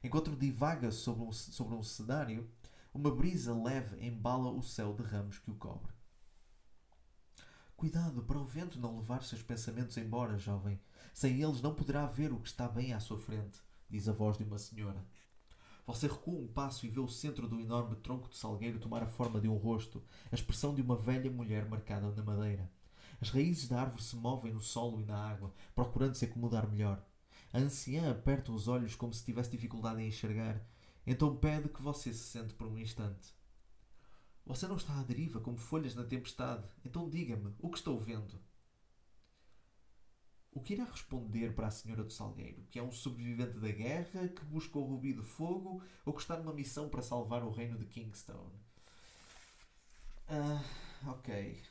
Enquanto 0.04 0.36
divaga 0.36 0.92
sobre 0.92 1.24
um, 1.24 1.32
sobre 1.32 1.76
um 1.76 1.82
cenário, 1.82 2.50
uma 2.96 3.14
brisa 3.14 3.54
leve 3.54 4.08
embala 4.08 4.50
o 4.50 4.64
céu 4.64 4.94
de 4.94 5.04
ramos 5.04 5.38
que 5.38 5.52
o 5.52 5.56
cobre. 5.56 5.92
Cuidado 7.76 8.24
para 8.24 8.40
o 8.40 8.46
vento 8.46 8.80
não 8.80 8.96
levar 8.96 9.22
seus 9.22 9.44
pensamentos 9.44 9.98
embora, 9.98 10.38
jovem. 10.38 10.80
Sem 11.14 11.44
eles 11.44 11.62
não 11.62 11.76
poderá 11.76 12.06
ver 12.06 12.32
o 12.32 12.40
que 12.40 12.48
está 12.48 12.70
bem 12.70 12.94
à 12.94 13.02
sua 13.02 13.20
frente, 13.20 13.60
diz 13.90 14.08
a 14.08 14.14
voz 14.14 14.38
de 14.38 14.46
uma 14.46 14.58
senhora. 14.58 15.06
Você 15.86 16.08
recua 16.08 16.40
um 16.40 16.48
passo 16.48 16.86
e 16.86 16.90
vê 16.90 17.02
o 17.02 17.08
centro 17.10 17.50
do 17.50 17.60
enorme 17.60 17.98
tronco 17.98 18.30
de 18.30 18.38
salgueiro 18.38 18.80
tomar 18.80 19.04
a 19.04 19.08
forma 19.08 19.42
de 19.42 19.50
um 19.50 19.58
rosto, 19.58 20.02
a 20.32 20.36
expressão 20.36 20.74
de 20.74 20.82
uma 20.82 20.96
velha 20.96 21.30
mulher 21.30 21.68
marcada 21.68 22.10
na 22.14 22.24
madeira. 22.24 22.72
As 23.20 23.30
raízes 23.30 23.68
da 23.68 23.82
árvore 23.82 24.04
se 24.04 24.16
movem 24.16 24.54
no 24.54 24.62
solo 24.62 25.02
e 25.02 25.06
na 25.06 25.18
água, 25.18 25.54
procurando 25.76 26.16
se 26.16 26.24
acomodar 26.24 26.66
melhor. 26.72 27.06
A 27.52 27.60
anciã 27.60 28.10
aperta 28.10 28.54
os 28.54 28.70
olhos 28.70 28.96
como 28.96 29.14
se 29.14 29.26
tivesse 29.26 29.52
dificuldade 29.52 30.02
em 30.02 30.08
enxergar, 30.08 30.66
então 31.06 31.36
pede 31.36 31.70
que 31.70 31.82
você 31.82 32.14
se 32.14 32.24
sente 32.24 32.54
por 32.54 32.68
um 32.68 32.78
instante. 32.78 33.34
Você 34.46 34.68
não 34.68 34.76
está 34.76 35.00
à 35.00 35.04
deriva 35.04 35.40
como 35.40 35.58
folhas 35.58 35.96
na 35.96 36.04
tempestade, 36.04 36.68
então 36.84 37.10
diga-me, 37.10 37.56
o 37.60 37.70
que 37.70 37.78
estou 37.78 38.00
vendo? 38.00 38.40
O 40.52 40.62
que 40.62 40.74
irá 40.74 40.86
responder 40.86 41.54
para 41.54 41.68
a 41.68 41.72
Senhora 41.72 42.04
do 42.04 42.14
Salgueiro? 42.14 42.66
Que 42.72 42.80
é 42.80 42.84
um 42.84 42.92
sobrevivente 42.92 43.60
da 43.60 43.70
guerra, 43.70 44.30
que 44.30 44.46
busca 44.46 44.80
o 44.80 44.84
rubi 44.84 45.12
de 45.12 45.22
fogo 45.22 45.84
ou 46.06 46.14
que 46.14 46.22
está 46.22 46.38
numa 46.38 46.54
missão 46.54 46.88
para 46.88 47.02
salvar 47.02 47.44
o 47.44 47.52
reino 47.52 47.78
de 47.78 47.86
Kingstone? 47.86 48.54
Ah, 50.30 50.64
ok. 51.08 51.62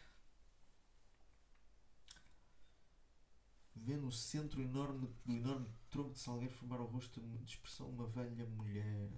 Vê 3.76 3.96
no 3.96 4.10
centro 4.10 4.62
enorme, 4.62 5.08
do 5.24 5.32
enorme 5.32 5.68
tronco 5.90 6.12
de 6.12 6.20
salgueiro 6.20 6.54
formar 6.54 6.80
o 6.80 6.86
rosto 6.86 7.20
de 7.20 7.44
expressão 7.44 7.88
uma 7.90 8.06
velha 8.06 8.46
mulher. 8.46 9.10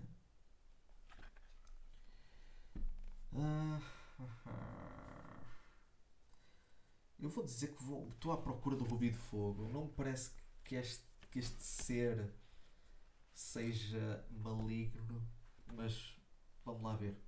Ah, 3.32 3.80
eu 7.18 7.28
vou 7.28 7.44
dizer 7.44 7.74
que 7.74 7.82
vou, 7.84 8.08
estou 8.10 8.32
à 8.32 8.36
procura 8.40 8.76
do 8.76 8.84
rubi 8.84 9.10
de 9.10 9.18
fogo. 9.18 9.68
Não 9.68 9.86
me 9.86 9.92
parece 9.92 10.32
que 10.64 10.74
este, 10.74 11.04
que 11.30 11.38
este 11.38 11.62
ser 11.62 12.34
seja 13.34 14.26
maligno, 14.30 15.22
mas 15.74 16.16
vamos 16.64 16.82
lá 16.82 16.96
ver. 16.96 17.25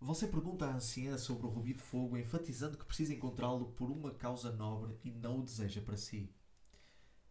Você 0.00 0.26
pergunta 0.28 0.66
à 0.66 0.74
anciã 0.74 1.16
sobre 1.16 1.46
o 1.46 1.48
rubi 1.48 1.72
de 1.72 1.80
fogo, 1.80 2.18
enfatizando 2.18 2.76
que 2.76 2.84
precisa 2.84 3.14
encontrá-lo 3.14 3.72
por 3.72 3.90
uma 3.90 4.10
causa 4.10 4.52
nobre 4.52 4.98
e 5.02 5.10
não 5.10 5.38
o 5.38 5.42
deseja 5.42 5.80
para 5.80 5.96
si. 5.96 6.30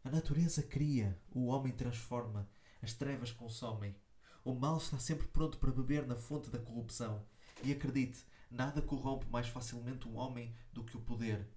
A 0.04 0.10
natureza 0.10 0.64
cria, 0.64 1.20
o 1.32 1.46
homem 1.46 1.72
transforma, 1.72 2.50
as 2.82 2.94
trevas 2.94 3.32
consomem. 3.32 3.96
O 4.44 4.54
mal 4.54 4.78
está 4.78 4.98
sempre 4.98 5.28
pronto 5.28 5.60
para 5.60 5.72
beber 5.72 6.08
na 6.08 6.16
fonte 6.16 6.50
da 6.50 6.58
corrupção. 6.58 7.24
E 7.64 7.72
acredite, 7.72 8.26
nada 8.50 8.82
corrompe 8.82 9.28
mais 9.30 9.48
facilmente 9.48 10.08
um 10.08 10.18
homem 10.18 10.56
do 10.74 10.84
que 10.84 10.98
o 10.98 11.02
poder. 11.02 11.48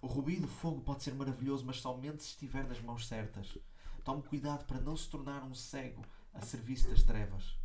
O 0.00 0.08
rubi 0.08 0.40
do 0.40 0.48
fogo 0.48 0.80
pode 0.80 1.04
ser 1.04 1.14
maravilhoso, 1.14 1.64
mas 1.64 1.80
somente 1.80 2.24
se 2.24 2.30
estiver 2.30 2.66
nas 2.66 2.80
mãos 2.80 3.06
certas. 3.06 3.56
Tome 4.04 4.22
cuidado 4.22 4.64
para 4.66 4.80
não 4.80 4.96
se 4.96 5.08
tornar 5.08 5.44
um 5.44 5.54
cego 5.54 6.04
a 6.34 6.40
serviço 6.40 6.88
das 6.88 7.04
trevas. 7.04 7.61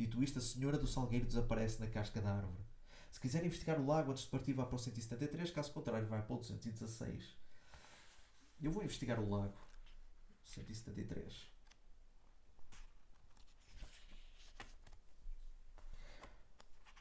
Dito 0.00 0.24
isto, 0.24 0.38
a 0.38 0.40
senhora 0.40 0.78
do 0.78 0.86
salgueiro 0.86 1.26
desaparece 1.26 1.78
na 1.78 1.86
casca 1.86 2.22
da 2.22 2.34
árvore. 2.34 2.64
Se 3.10 3.20
quiser 3.20 3.44
investigar 3.44 3.78
o 3.78 3.84
lago 3.84 4.10
antes 4.10 4.24
de 4.24 4.30
partir, 4.30 4.54
vá 4.54 4.64
para 4.64 4.76
o 4.76 4.78
173, 4.78 5.50
caso 5.50 5.70
contrário, 5.74 6.08
vai 6.08 6.22
para 6.22 6.34
o 6.34 6.38
216. 6.38 7.36
Eu 8.62 8.72
vou 8.72 8.82
investigar 8.82 9.20
o 9.20 9.28
lago. 9.28 9.58
173. 10.42 11.50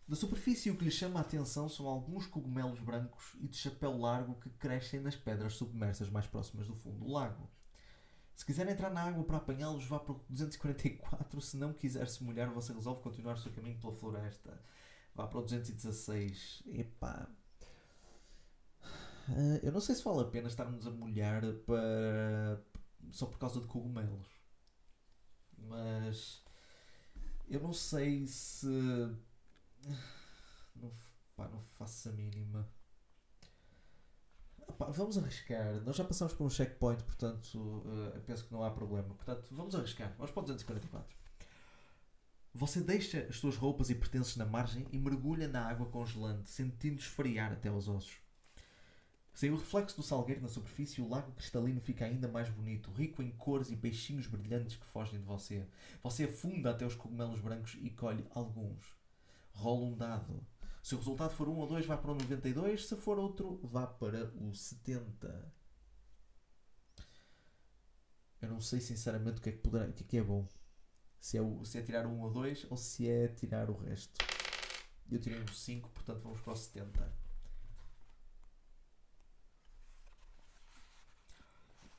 Da 0.06 0.16
superfície, 0.18 0.70
o 0.70 0.76
que 0.76 0.84
lhe 0.84 0.92
chama 0.92 1.22
a 1.22 1.24
atenção 1.24 1.70
são 1.70 1.88
alguns 1.88 2.28
cogumelos 2.28 2.82
brancos 2.82 3.34
e 3.40 3.48
de 3.48 3.56
chapéu 3.56 3.98
largo 3.98 4.42
que 4.42 4.50
crescem 4.50 5.00
nas 5.00 5.16
pedras 5.16 5.54
submersas 5.54 6.10
mais 6.10 6.28
próximas 6.28 6.68
do 6.68 6.76
fundo 6.76 6.98
do 6.98 7.10
lago. 7.10 7.50
Se 8.40 8.46
quiser 8.46 8.70
entrar 8.70 8.90
na 8.90 9.04
água 9.04 9.22
para 9.26 9.36
apanhá-los, 9.36 9.86
vá 9.86 10.00
para 10.00 10.14
o 10.14 10.26
244. 10.30 11.42
Se 11.42 11.58
não 11.58 11.74
quiser 11.74 12.08
se 12.08 12.24
molhar, 12.24 12.50
você 12.50 12.72
resolve 12.72 13.02
continuar 13.02 13.34
o 13.34 13.38
seu 13.38 13.52
caminho 13.52 13.78
pela 13.82 13.94
floresta. 13.94 14.64
Vá 15.14 15.28
para 15.28 15.40
o 15.40 15.42
216. 15.42 16.64
Epá. 16.68 17.30
Uh, 19.28 19.60
eu 19.62 19.74
não 19.74 19.82
sei 19.82 19.94
se 19.94 20.06
vale 20.06 20.22
a 20.22 20.24
pena 20.24 20.48
estarmos 20.48 20.88
a 20.88 20.90
molhar 20.90 21.42
para... 21.66 22.64
só 23.12 23.26
por 23.26 23.38
causa 23.38 23.60
de 23.60 23.68
cogumelos. 23.68 24.30
Mas. 25.58 26.42
Eu 27.46 27.60
não 27.60 27.74
sei 27.74 28.26
se. 28.26 28.68
Não, 30.78 30.94
pá, 31.36 31.50
não 31.50 31.60
faço 31.60 32.08
a 32.08 32.14
mínima. 32.14 32.72
Pá, 34.78 34.86
vamos 34.86 35.18
arriscar. 35.18 35.82
Nós 35.84 35.96
já 35.96 36.04
passamos 36.04 36.34
por 36.34 36.46
um 36.46 36.50
checkpoint, 36.50 37.04
portanto, 37.04 37.56
uh, 37.58 38.22
penso 38.26 38.46
que 38.46 38.52
não 38.52 38.64
há 38.64 38.72
problema. 38.72 39.14
Portanto, 39.16 39.48
vamos 39.52 39.76
arriscar. 39.76 40.14
Vamos 40.18 40.32
para 40.32 40.42
o 40.42 40.46
244. 40.46 41.18
Você 42.54 42.82
deixa 42.82 43.28
as 43.30 43.38
suas 43.38 43.56
roupas 43.56 43.90
e 43.90 43.96
pertences 43.96 44.36
na 44.36 44.46
margem 44.46 44.88
e 44.92 44.98
mergulha 44.98 45.48
na 45.48 45.68
água 45.68 45.86
congelante, 45.86 46.50
sentindo 46.50 47.00
esfriar 47.00 47.52
até 47.52 47.70
aos 47.70 47.88
ossos. 47.88 48.18
Sem 49.34 49.52
o 49.52 49.56
reflexo 49.56 49.96
do 49.96 50.04
salgueiro 50.04 50.42
na 50.42 50.50
superfície, 50.50 51.02
o 51.02 51.08
lago 51.08 51.32
cristalino 51.32 51.80
fica 51.80 52.04
ainda 52.04 52.28
mais 52.28 52.50
bonito, 52.50 52.92
rico 52.92 53.22
em 53.22 53.32
cores 53.32 53.70
e 53.70 53.76
peixinhos 53.78 54.28
brilhantes 54.28 54.76
que 54.76 54.86
fogem 54.86 55.20
de 55.20 55.26
você. 55.26 55.66
Você 56.04 56.26
afunda 56.26 56.72
até 56.72 56.86
os 56.86 56.96
cogumelos 56.96 57.40
brancos 57.40 57.78
e 57.80 57.90
colhe 57.90 58.26
alguns. 58.32 58.94
Rola 59.54 59.86
um 59.86 59.96
dado. 59.96 60.46
Se 60.82 60.96
o 60.96 60.98
resultado 60.98 61.32
for 61.32 61.48
1 61.48 61.58
ou 61.58 61.68
2, 61.68 61.86
vá 61.86 61.98
para 61.98 62.12
o 62.12 62.16
92. 62.16 62.88
Se 62.88 62.96
for 62.96 63.20
outro, 63.20 63.60
vá 63.64 63.86
para 63.86 64.32
o 64.36 64.54
70. 64.54 65.54
Eu 68.42 68.50
não 68.50 68.62
sei 68.62 68.80
sinceramente 68.80 69.40
o 69.40 69.42
que 69.42 69.50
é 69.50 69.52
que, 69.52 69.58
poderá, 69.60 69.86
o 69.86 69.94
que, 69.94 70.04
é, 70.04 70.08
que 70.08 70.18
é 70.18 70.24
bom. 70.24 70.48
Se 71.20 71.38
é, 71.38 71.42
o, 71.42 71.66
se 71.66 71.78
é 71.78 71.82
tirar 71.82 72.08
1 72.08 72.22
ou 72.22 72.32
2 72.32 72.68
ou 72.70 72.78
se 72.78 73.10
é 73.10 73.28
tirar 73.28 73.70
o 73.70 73.78
resto. 73.78 74.14
Eu 75.12 75.20
tirei 75.20 75.42
um 75.42 75.48
5, 75.48 75.90
portanto 75.90 76.22
vamos 76.22 76.40
para 76.40 76.54
o 76.54 76.56
70. 76.56 77.14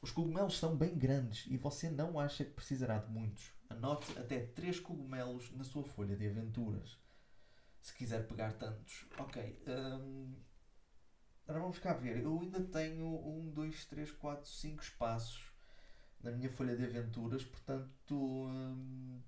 Os 0.00 0.10
cogumelos 0.10 0.56
são 0.56 0.74
bem 0.74 0.96
grandes 0.96 1.46
e 1.48 1.58
você 1.58 1.90
não 1.90 2.18
acha 2.18 2.44
que 2.44 2.52
precisará 2.52 2.98
de 2.98 3.12
muitos. 3.12 3.52
Anote 3.68 4.18
até 4.18 4.40
3 4.40 4.80
cogumelos 4.80 5.54
na 5.54 5.64
sua 5.64 5.84
folha 5.84 6.16
de 6.16 6.26
aventuras 6.26 6.98
se 7.80 7.94
quiser 7.94 8.26
pegar 8.26 8.52
tantos. 8.54 9.06
Ok. 9.18 9.62
Um, 9.66 10.34
agora 11.46 11.60
vamos 11.60 11.78
cá 11.78 11.92
ver. 11.94 12.22
Eu 12.22 12.40
ainda 12.40 12.60
tenho 12.60 13.06
1, 13.06 13.50
2, 13.50 13.84
3, 13.86 14.12
4, 14.12 14.48
5 14.48 14.82
espaços 14.82 15.52
na 16.22 16.30
minha 16.30 16.50
folha 16.50 16.76
de 16.76 16.84
aventuras, 16.84 17.44
portanto. 17.44 18.14
Um, 18.14 19.20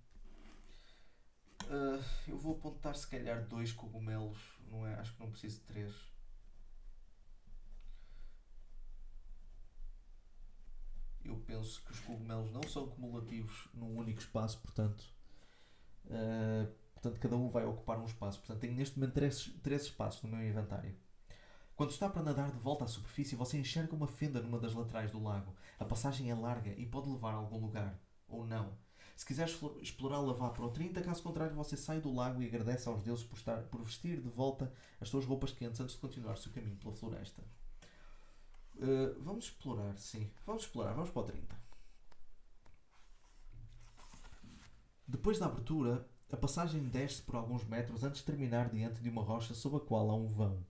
uh, 1.64 2.04
eu 2.28 2.38
vou 2.38 2.56
apontar 2.56 2.94
se 2.94 3.06
calhar 3.06 3.46
dois 3.46 3.72
cogumelos, 3.72 4.38
não 4.70 4.86
é? 4.86 4.94
Acho 4.94 5.14
que 5.14 5.20
não 5.20 5.30
preciso 5.30 5.60
de 5.60 5.64
três. 5.66 6.12
Eu 11.24 11.36
penso 11.46 11.82
que 11.84 11.92
os 11.92 12.00
cogumelos 12.00 12.50
não 12.50 12.62
são 12.64 12.88
cumulativos 12.88 13.68
num 13.72 13.96
único 13.96 14.20
espaço, 14.20 14.58
portanto. 14.60 15.04
Uh, 16.06 16.81
Portanto, 17.02 17.20
cada 17.20 17.36
um 17.36 17.50
vai 17.50 17.66
ocupar 17.66 17.98
um 17.98 18.04
espaço. 18.04 18.38
Portanto, 18.38 18.60
tenho 18.60 18.74
neste 18.74 18.96
momento 18.96 19.14
três, 19.14 19.52
três 19.60 19.82
espaços 19.82 20.22
no 20.22 20.28
meu 20.28 20.48
inventário. 20.48 20.94
Quando 21.74 21.90
está 21.90 22.08
para 22.08 22.22
nadar 22.22 22.52
de 22.52 22.58
volta 22.58 22.84
à 22.84 22.86
superfície, 22.86 23.34
você 23.34 23.58
enxerga 23.58 23.96
uma 23.96 24.06
fenda 24.06 24.40
numa 24.40 24.60
das 24.60 24.72
laterais 24.72 25.10
do 25.10 25.20
lago. 25.20 25.52
A 25.80 25.84
passagem 25.84 26.30
é 26.30 26.34
larga 26.34 26.70
e 26.78 26.86
pode 26.86 27.10
levar 27.10 27.32
a 27.32 27.38
algum 27.38 27.58
lugar. 27.58 27.98
Ou 28.28 28.46
não. 28.46 28.78
Se 29.16 29.26
quiser 29.26 29.48
explorá-la, 29.80 30.32
vá 30.32 30.50
para 30.50 30.64
o 30.64 30.70
30. 30.70 31.02
Caso 31.02 31.24
contrário, 31.24 31.56
você 31.56 31.76
sai 31.76 32.00
do 32.00 32.14
lago 32.14 32.40
e 32.40 32.46
agradece 32.46 32.88
aos 32.88 33.02
deuses 33.02 33.24
por, 33.24 33.36
estar, 33.36 33.62
por 33.64 33.82
vestir 33.82 34.20
de 34.20 34.28
volta 34.28 34.72
as 35.00 35.08
suas 35.08 35.24
roupas 35.24 35.50
quentes 35.50 35.80
antes 35.80 35.96
de 35.96 36.00
continuar 36.00 36.34
o 36.34 36.36
seu 36.36 36.52
caminho 36.52 36.76
pela 36.76 36.94
floresta. 36.94 37.42
Uh, 38.76 39.20
vamos 39.20 39.46
explorar, 39.46 39.98
sim. 39.98 40.30
Vamos 40.46 40.62
explorar. 40.62 40.92
Vamos 40.92 41.10
para 41.10 41.22
o 41.22 41.24
30. 41.24 41.62
Depois 45.08 45.40
da 45.40 45.46
abertura, 45.46 46.08
a 46.32 46.36
passagem 46.36 46.82
desce 46.84 47.20
por 47.20 47.36
alguns 47.36 47.62
metros 47.62 48.02
antes 48.02 48.20
de 48.20 48.26
terminar 48.26 48.70
diante 48.70 49.02
de 49.02 49.10
uma 49.10 49.22
rocha 49.22 49.52
sob 49.52 49.76
a 49.76 49.80
qual 49.80 50.10
há 50.10 50.14
um 50.16 50.26
vão. 50.26 50.64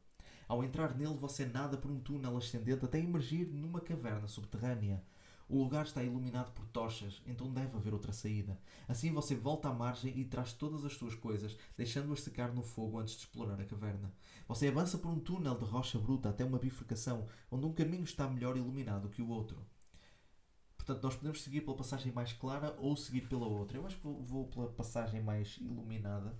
Ao 0.49 0.65
entrar 0.65 0.97
nele, 0.97 1.15
você 1.15 1.47
nada 1.47 1.77
por 1.77 1.89
um 1.89 2.01
túnel 2.01 2.37
ascendente 2.37 2.85
até 2.85 2.99
emergir 2.99 3.47
numa 3.47 3.81
caverna 3.81 4.27
subterrânea. 4.27 5.01
O 5.49 5.59
lugar 5.59 5.85
está 5.85 6.03
iluminado 6.03 6.51
por 6.53 6.67
tochas, 6.67 7.23
então 7.25 7.53
deve 7.53 7.77
haver 7.77 7.93
outra 7.95 8.13
saída. 8.13 8.59
Assim 8.89 9.13
você 9.13 9.37
volta 9.37 9.69
à 9.69 9.73
margem 9.73 10.19
e 10.19 10.25
traz 10.25 10.53
todas 10.53 10.85
as 10.85 10.95
suas 10.95 11.15
coisas, 11.15 11.57
deixando-as 11.77 12.23
secar 12.23 12.53
no 12.53 12.65
fogo 12.65 12.99
antes 12.99 13.15
de 13.15 13.21
explorar 13.21 13.61
a 13.61 13.65
caverna. 13.65 14.13
Você 14.49 14.67
avança 14.67 14.99
por 14.99 15.13
um 15.13 15.21
túnel 15.21 15.57
de 15.57 15.65
rocha 15.65 15.97
bruta 15.97 16.31
até 16.31 16.45
uma 16.45 16.59
bifurcação, 16.59 17.29
onde 17.49 17.67
um 17.67 17.73
caminho 17.73 18.03
está 18.03 18.29
melhor 18.29 18.57
iluminado 18.57 19.09
que 19.09 19.23
o 19.23 19.29
outro. 19.29 19.65
Portanto, 20.85 21.05
nós 21.05 21.15
podemos 21.15 21.41
seguir 21.41 21.61
pela 21.61 21.77
passagem 21.77 22.11
mais 22.11 22.33
clara 22.33 22.75
ou 22.77 22.97
seguir 22.97 23.29
pela 23.29 23.47
outra. 23.47 23.79
Eu 23.79 23.87
acho 23.87 23.97
que 23.99 24.03
vou 24.03 24.49
pela 24.49 24.69
passagem 24.69 25.23
mais 25.23 25.57
iluminada. 25.59 26.37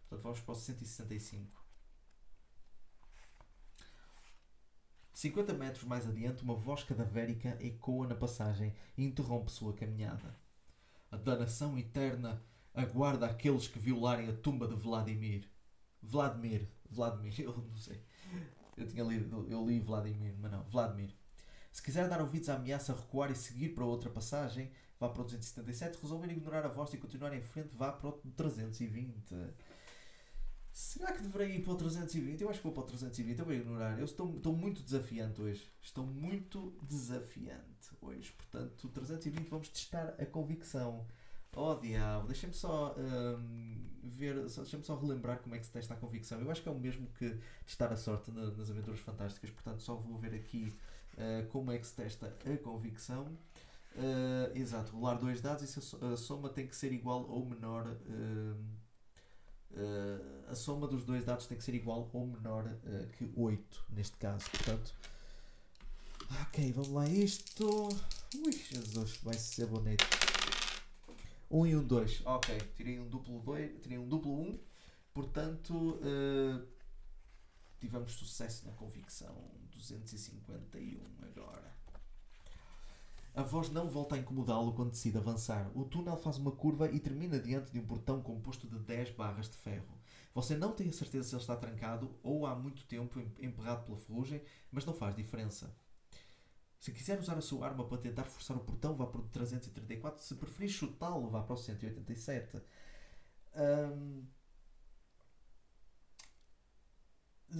Portanto, 0.00 0.22
vamos 0.22 0.40
para 0.40 0.52
o 0.52 0.54
165. 0.54 1.62
50 5.12 5.52
metros 5.52 5.84
mais 5.84 6.08
adiante, 6.08 6.42
uma 6.42 6.54
voz 6.54 6.84
cadavérica 6.84 7.58
ecoa 7.60 8.06
na 8.06 8.14
passagem 8.14 8.74
e 8.96 9.04
interrompe 9.04 9.52
sua 9.52 9.74
caminhada. 9.74 10.34
A 11.10 11.18
danação 11.18 11.78
eterna 11.78 12.42
aguarda 12.72 13.26
aqueles 13.26 13.68
que 13.68 13.78
violarem 13.78 14.30
a 14.30 14.36
tumba 14.36 14.66
de 14.66 14.74
Vladimir. 14.74 15.50
Vladimir. 16.02 16.66
Vladimir, 16.88 17.40
eu 17.40 17.54
não 17.54 17.76
sei. 17.76 18.02
Eu 18.74 18.86
tinha 18.86 19.04
lido, 19.04 19.46
eu 19.50 19.66
li 19.66 19.80
Vladimir, 19.80 20.34
mas 20.38 20.50
não, 20.50 20.64
Vladimir. 20.64 21.14
Se 21.76 21.82
quiser 21.82 22.08
dar 22.08 22.22
ouvidos 22.22 22.48
à 22.48 22.54
ameaça, 22.54 22.94
recuar 22.94 23.30
e 23.30 23.34
seguir 23.34 23.74
para 23.74 23.84
outra 23.84 24.08
passagem, 24.08 24.72
vá 24.98 25.10
para 25.10 25.20
o 25.20 25.24
277. 25.26 25.98
Resolver 26.00 26.32
ignorar 26.32 26.64
a 26.64 26.68
voz 26.68 26.90
e 26.94 26.96
continuar 26.96 27.34
em 27.34 27.42
frente, 27.42 27.68
vá 27.74 27.92
para 27.92 28.08
o 28.08 28.12
320. 28.34 29.34
Será 30.72 31.12
que 31.12 31.20
deverei 31.20 31.56
ir 31.56 31.62
para 31.62 31.74
o 31.74 31.76
320? 31.76 32.40
Eu 32.40 32.48
acho 32.48 32.60
que 32.60 32.64
vou 32.64 32.72
para 32.72 32.84
o 32.84 32.86
320, 32.86 33.38
eu 33.38 33.44
vou 33.44 33.54
ignorar. 33.54 33.98
Eu 33.98 34.06
estou, 34.06 34.34
estou 34.38 34.56
muito 34.56 34.82
desafiante 34.82 35.38
hoje. 35.38 35.70
Estou 35.82 36.06
muito 36.06 36.74
desafiante 36.82 37.90
hoje. 38.00 38.32
Portanto, 38.32 38.88
320 38.88 39.46
vamos 39.50 39.68
testar 39.68 40.14
a 40.18 40.24
convicção. 40.24 41.06
Oh 41.54 41.74
diabo, 41.74 42.26
deixem-me 42.26 42.54
só 42.54 42.96
um, 42.98 43.86
ver, 44.02 44.46
deixem-me 44.46 44.82
só 44.82 44.96
relembrar 44.98 45.40
como 45.40 45.54
é 45.54 45.58
que 45.58 45.66
se 45.66 45.72
testa 45.72 45.92
a 45.92 45.96
convicção. 45.98 46.40
Eu 46.40 46.50
acho 46.50 46.62
que 46.62 46.70
é 46.70 46.72
o 46.72 46.78
mesmo 46.78 47.06
que 47.18 47.38
testar 47.66 47.92
a 47.92 47.96
sorte 47.98 48.30
na, 48.30 48.46
nas 48.50 48.70
aventuras 48.70 49.00
fantásticas, 49.00 49.50
portanto 49.50 49.82
só 49.82 49.94
vou 49.94 50.16
ver 50.16 50.34
aqui 50.34 50.74
uh, 51.16 51.46
como 51.48 51.72
é 51.72 51.78
que 51.78 51.86
se 51.86 51.94
testa 51.94 52.26
a 52.26 52.56
convicção. 52.58 53.26
Uh, 53.94 54.54
exato, 54.54 54.92
rolar 54.92 55.14
dois 55.14 55.40
dados 55.40 55.62
e 55.62 55.66
se 55.66 55.96
a, 56.04 56.16
soma 56.16 56.50
tem 56.50 56.66
que 56.66 56.76
ser 56.76 56.92
igual 56.92 57.26
ou 57.28 57.44
menor. 57.44 57.86
Uh, 57.86 58.86
a 60.48 60.54
soma 60.54 60.86
dos 60.86 61.04
dois 61.04 61.24
dados 61.24 61.46
tem 61.46 61.58
que 61.58 61.64
ser 61.64 61.74
igual 61.74 62.08
ou 62.12 62.26
menor 62.26 62.64
que 63.18 63.30
8, 63.36 63.84
neste 63.90 64.16
caso. 64.16 64.48
Portanto, 64.50 64.94
ok, 66.42 66.72
vamos 66.72 66.88
lá. 66.90 67.06
Isto. 67.06 67.88
Ui, 68.36 68.52
Jesus, 68.52 69.18
vai 69.18 69.34
ser 69.34 69.66
bonito. 69.66 70.02
1 71.50 71.58
um 71.58 71.66
e 71.66 71.76
1, 71.76 71.80
um 71.80 71.84
2. 71.84 72.22
Ok, 72.24 72.58
tirei 72.74 72.98
um 72.98 73.06
duplo 73.06 73.38
2, 73.40 73.82
tirei 73.82 73.98
um 73.98 74.08
duplo 74.08 74.40
1. 74.40 74.48
Um, 74.48 74.58
portanto, 75.12 76.00
tivemos 77.78 78.12
sucesso 78.12 78.66
na 78.66 78.72
convicção. 78.72 79.36
251 79.76 81.00
agora. 81.22 81.76
A 83.34 83.42
voz 83.42 83.68
não 83.68 83.88
volta 83.90 84.14
a 84.14 84.18
incomodá-lo 84.18 84.72
quando 84.72 84.92
decide 84.92 85.18
avançar. 85.18 85.70
O 85.74 85.84
túnel 85.84 86.16
faz 86.16 86.38
uma 86.38 86.52
curva 86.52 86.90
e 86.90 86.98
termina 86.98 87.38
diante 87.38 87.70
de 87.70 87.78
um 87.78 87.86
portão 87.86 88.22
composto 88.22 88.66
de 88.66 88.78
10 88.78 89.10
barras 89.10 89.48
de 89.50 89.56
ferro. 89.58 89.98
Você 90.34 90.56
não 90.56 90.72
tem 90.72 90.88
a 90.88 90.92
certeza 90.92 91.28
se 91.28 91.34
ele 91.34 91.42
está 91.42 91.54
trancado 91.54 92.18
ou 92.22 92.46
há 92.46 92.54
muito 92.54 92.84
tempo 92.86 93.20
emperrado 93.20 93.84
pela 93.84 93.98
ferrugem, 93.98 94.42
mas 94.72 94.86
não 94.86 94.94
faz 94.94 95.14
diferença. 95.14 95.76
Se 96.78 96.92
quiser 96.92 97.18
usar 97.18 97.36
a 97.36 97.42
sua 97.42 97.66
arma 97.66 97.86
para 97.86 97.98
tentar 97.98 98.24
forçar 98.24 98.56
o 98.56 98.60
portão, 98.60 98.96
vá 98.96 99.06
para 99.06 99.20
o 99.20 99.28
334. 99.28 100.22
Se 100.22 100.34
preferir 100.34 100.70
chutá-lo, 100.70 101.28
vá 101.28 101.42
para 101.42 101.54
o 101.54 101.58
187. 101.58 102.62
Um... 103.54 104.24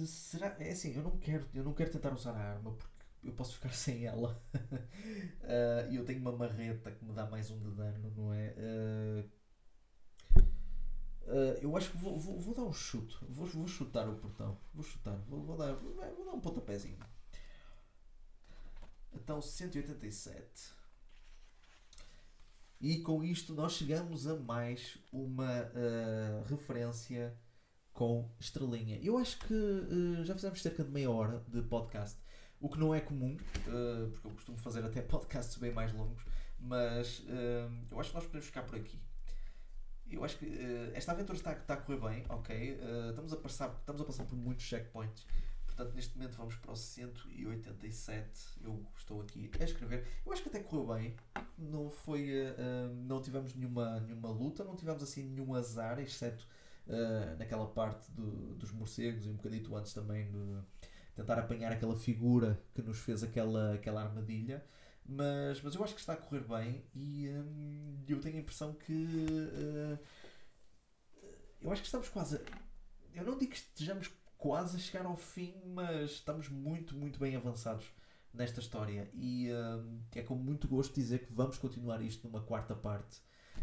Será? 0.05 0.55
É 0.59 0.71
assim, 0.71 0.93
eu 0.95 1.01
não 1.01 1.17
quero, 1.17 1.47
eu 1.53 1.63
não 1.63 1.73
quero 1.73 1.91
tentar 1.91 2.13
usar 2.13 2.31
a 2.31 2.53
arma 2.53 2.73
porque 2.73 2.97
eu 3.23 3.33
posso 3.33 3.53
ficar 3.55 3.71
sem 3.75 4.05
ela. 4.05 4.41
E 5.89 5.95
uh, 5.95 5.99
eu 5.99 6.05
tenho 6.05 6.19
uma 6.19 6.31
marreta 6.31 6.91
que 6.91 7.05
me 7.05 7.13
dá 7.13 7.25
mais 7.25 7.49
um 7.51 7.59
de 7.59 7.71
dano, 7.71 8.13
não 8.15 8.33
é? 8.33 8.53
Uh, 11.27 11.59
eu 11.61 11.75
acho 11.75 11.91
que 11.91 11.97
vou, 11.97 12.17
vou, 12.17 12.39
vou, 12.39 12.53
dar 12.53 12.63
um 12.63 12.73
chute. 12.73 13.17
Vou, 13.27 13.45
vou 13.45 13.67
chutar 13.67 14.07
o 14.07 14.15
portão. 14.15 14.57
Vou 14.73 14.83
chutar. 14.83 15.17
Vou, 15.27 15.43
vou 15.43 15.57
dar, 15.57 15.73
vou, 15.73 15.93
vou 15.93 16.25
dar 16.25 16.31
um 16.31 16.39
pontapézinho. 16.39 16.97
Então 19.13 19.41
187. 19.41 20.77
E 22.79 22.99
com 22.99 23.23
isto 23.23 23.53
nós 23.53 23.73
chegamos 23.73 24.27
a 24.27 24.35
mais 24.35 24.97
uma 25.11 25.63
uh, 25.63 26.43
referência 26.47 27.35
com 27.97 28.29
estrelinha. 28.39 28.99
Eu 29.01 29.17
acho 29.17 29.39
que 29.39 29.55
uh, 29.55 30.23
já 30.23 30.35
fizemos 30.35 30.61
cerca 30.61 30.83
de 30.83 30.91
meia 30.91 31.09
hora 31.09 31.43
de 31.47 31.63
podcast, 31.63 32.15
o 32.61 32.69
que 32.69 32.77
não 32.77 32.93
é 32.93 33.01
comum, 33.01 33.35
uh, 33.35 34.11
porque 34.11 34.27
eu 34.27 34.31
costumo 34.31 34.57
fazer 34.59 34.85
até 34.85 35.01
podcasts 35.03 35.57
bem 35.57 35.71
mais 35.71 35.91
longos, 35.91 36.23
mas 36.59 37.23
eu 37.91 37.99
acho 37.99 38.09
que 38.09 38.15
nós 38.15 38.25
podemos 38.25 38.45
ficar 38.45 38.61
por 38.61 38.75
aqui. 38.75 38.99
Eu 40.09 40.23
acho 40.23 40.37
que 40.37 40.45
esta 40.93 41.11
aventura 41.11 41.37
está, 41.37 41.53
está 41.53 41.73
a 41.73 41.77
correr 41.77 41.99
bem, 41.99 42.25
ok? 42.29 42.79
estamos, 43.09 43.33
a 43.33 43.37
passar, 43.37 43.75
estamos 43.79 44.01
a 44.01 44.05
passar 44.05 44.25
por 44.25 44.35
muitos 44.35 44.65
checkpoints 44.65 45.25
Portanto, 45.77 45.93
neste 45.93 46.17
momento 46.17 46.35
vamos 46.35 46.55
para 46.55 46.71
o 46.71 46.75
187. 46.75 48.63
Eu 48.63 48.83
estou 48.97 49.21
aqui 49.21 49.51
a 49.59 49.63
escrever. 49.63 50.07
Eu 50.25 50.33
acho 50.33 50.41
que 50.41 50.49
até 50.49 50.59
correu 50.59 50.87
bem. 50.95 51.15
Não 51.55 51.87
foi. 51.87 52.31
Uh, 52.31 52.95
não 53.05 53.21
tivemos 53.21 53.53
nenhuma, 53.53 53.99
nenhuma 53.99 54.29
luta, 54.31 54.63
não 54.63 54.75
tivemos 54.75 55.03
assim 55.03 55.23
nenhum 55.23 55.53
azar, 55.53 55.99
exceto 55.99 56.47
uh, 56.87 57.37
naquela 57.37 57.67
parte 57.67 58.11
do, 58.11 58.55
dos 58.55 58.71
morcegos 58.71 59.25
e 59.25 59.29
um 59.29 59.35
bocadito 59.35 59.75
antes 59.75 59.93
também 59.93 60.29
de 60.29 60.59
tentar 61.15 61.39
apanhar 61.39 61.71
aquela 61.71 61.95
figura 61.95 62.61
que 62.73 62.81
nos 62.81 62.99
fez 62.99 63.23
aquela, 63.23 63.73
aquela 63.73 64.03
armadilha. 64.03 64.63
Mas, 65.05 65.61
mas 65.61 65.73
eu 65.73 65.83
acho 65.83 65.93
que 65.93 66.01
está 66.01 66.13
a 66.13 66.17
correr 66.17 66.41
bem 66.41 66.83
e 66.93 67.29
um, 67.29 68.03
eu 68.07 68.19
tenho 68.19 68.37
a 68.37 68.39
impressão 68.39 68.73
que. 68.73 68.93
Uh, 68.93 69.97
eu 71.61 71.71
acho 71.71 71.81
que 71.81 71.87
estamos 71.87 72.09
quase. 72.09 72.39
Eu 73.13 73.23
não 73.23 73.37
digo 73.37 73.51
que 73.51 73.57
estejamos 73.57 74.11
quase 74.37 74.75
a 74.75 74.79
chegar 74.79 75.05
ao 75.05 75.17
fim, 75.17 75.55
mas 75.65 76.11
estamos 76.11 76.49
muito, 76.49 76.95
muito 76.95 77.19
bem 77.19 77.35
avançados 77.35 77.91
nesta 78.33 78.59
história. 78.59 79.09
E 79.13 79.49
uh, 79.49 80.01
é 80.13 80.21
com 80.21 80.35
muito 80.35 80.67
gosto 80.67 80.93
dizer 80.93 81.25
que 81.25 81.33
vamos 81.33 81.57
continuar 81.57 82.01
isto 82.01 82.27
numa 82.27 82.41
quarta 82.43 82.75
parte. 82.75 83.21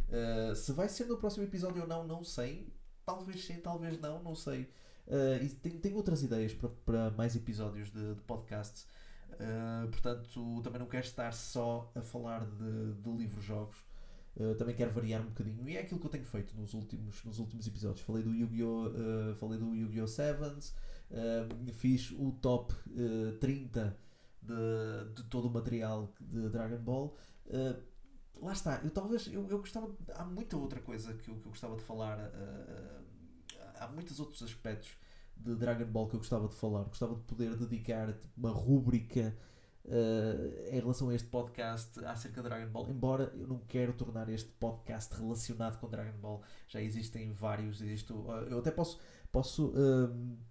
Uh, 0.08 0.54
se 0.56 0.72
vai 0.72 0.88
ser 0.88 1.04
no 1.06 1.18
próximo 1.18 1.44
episódio 1.44 1.82
ou 1.82 1.88
não, 1.88 2.06
não 2.06 2.24
sei. 2.24 2.72
Talvez 3.04 3.44
sim, 3.44 3.60
talvez 3.60 4.00
não, 4.00 4.22
não 4.22 4.34
sei. 4.34 4.70
Uh, 5.06 5.42
e 5.42 5.48
tenho, 5.50 5.78
tenho 5.78 5.96
outras 5.96 6.22
ideias 6.22 6.54
para, 6.54 6.70
para 6.84 7.10
mais 7.10 7.36
episódios 7.36 7.90
de, 7.92 8.14
de 8.14 8.20
podcast. 8.22 8.86
Uh, 9.34 9.88
portanto, 9.88 10.60
também 10.62 10.78
não 10.78 10.86
quero 10.86 11.04
estar 11.04 11.32
só 11.32 11.90
a 11.94 12.02
falar 12.02 12.46
de, 12.46 12.94
de 12.94 13.10
livros-jogos. 13.10 13.76
Uh, 14.36 14.54
também 14.56 14.74
quero 14.74 14.90
variar 14.90 15.20
um 15.20 15.26
bocadinho 15.26 15.68
e 15.68 15.76
é 15.76 15.80
aquilo 15.80 16.00
que 16.00 16.06
eu 16.06 16.10
tenho 16.10 16.24
feito 16.24 16.56
nos 16.56 16.74
últimos, 16.74 17.22
nos 17.24 17.38
últimos 17.38 17.66
episódios. 17.66 18.00
Falei 18.00 18.22
do 18.22 18.34
Yu-Gi-Oh! 18.34 18.88
Uh, 18.88 19.34
falei 19.36 19.58
do 19.58 19.74
Yu-Gi-Oh! 19.74 20.08
Sevens, 20.08 20.74
fiz 21.74 22.10
o 22.12 22.32
top 22.32 22.74
30 23.40 23.96
de, 24.42 25.14
de 25.14 25.22
todo 25.24 25.48
o 25.48 25.50
material 25.50 26.12
de 26.20 26.48
Dragon 26.48 26.78
Ball. 26.78 27.16
Lá 28.44 28.52
está, 28.52 28.80
eu 28.84 28.90
talvez 28.90 29.26
eu, 29.26 29.48
eu 29.48 29.58
gostava. 29.58 29.88
De, 29.88 30.12
há 30.14 30.24
muita 30.24 30.56
outra 30.56 30.80
coisa 30.80 31.14
que 31.14 31.30
eu, 31.30 31.36
que 31.36 31.46
eu 31.46 31.50
gostava 31.50 31.76
de 31.76 31.82
falar. 31.82 32.18
há 33.76 33.88
muitos 33.88 34.20
outros 34.20 34.42
aspectos 34.42 34.90
de 35.36 35.54
Dragon 35.56 35.86
Ball 35.86 36.08
que 36.08 36.14
eu 36.14 36.20
gostava 36.20 36.48
de 36.48 36.54
falar. 36.54 36.84
Gostava 36.84 37.14
de 37.14 37.22
poder 37.22 37.56
dedicar 37.56 38.12
tipo, 38.12 38.32
uma 38.36 38.50
rúbrica 38.50 39.36
uh, 39.84 40.74
em 40.74 40.80
relação 40.80 41.08
a 41.08 41.14
este 41.14 41.28
podcast 41.28 42.04
acerca 42.04 42.42
de 42.42 42.48
Dragon 42.48 42.70
Ball, 42.70 42.88
embora 42.88 43.32
eu 43.34 43.46
não 43.46 43.58
quero 43.58 43.92
tornar 43.92 44.28
este 44.28 44.50
podcast 44.52 45.14
relacionado 45.14 45.78
com 45.78 45.88
Dragon 45.88 46.18
Ball, 46.18 46.42
já 46.68 46.80
existem 46.80 47.32
vários, 47.32 47.80
existe, 47.80 48.12
uh, 48.12 48.30
eu 48.48 48.58
até 48.58 48.70
posso, 48.70 49.00
posso, 49.30 49.72
uh, 49.74 50.46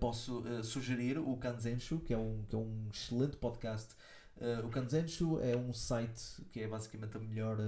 posso 0.00 0.44
sugerir 0.62 1.18
o 1.18 1.36
Kanzenshu, 1.36 2.00
que 2.00 2.14
é 2.14 2.18
um, 2.18 2.44
que 2.48 2.54
é 2.54 2.58
um 2.58 2.88
excelente 2.92 3.36
podcast. 3.36 3.94
O 4.64 4.68
Kanzenshu 4.68 5.40
é 5.40 5.56
um 5.56 5.72
site 5.72 6.42
que 6.52 6.60
é 6.60 6.68
basicamente 6.68 7.16
a 7.16 7.20
melhor 7.20 7.58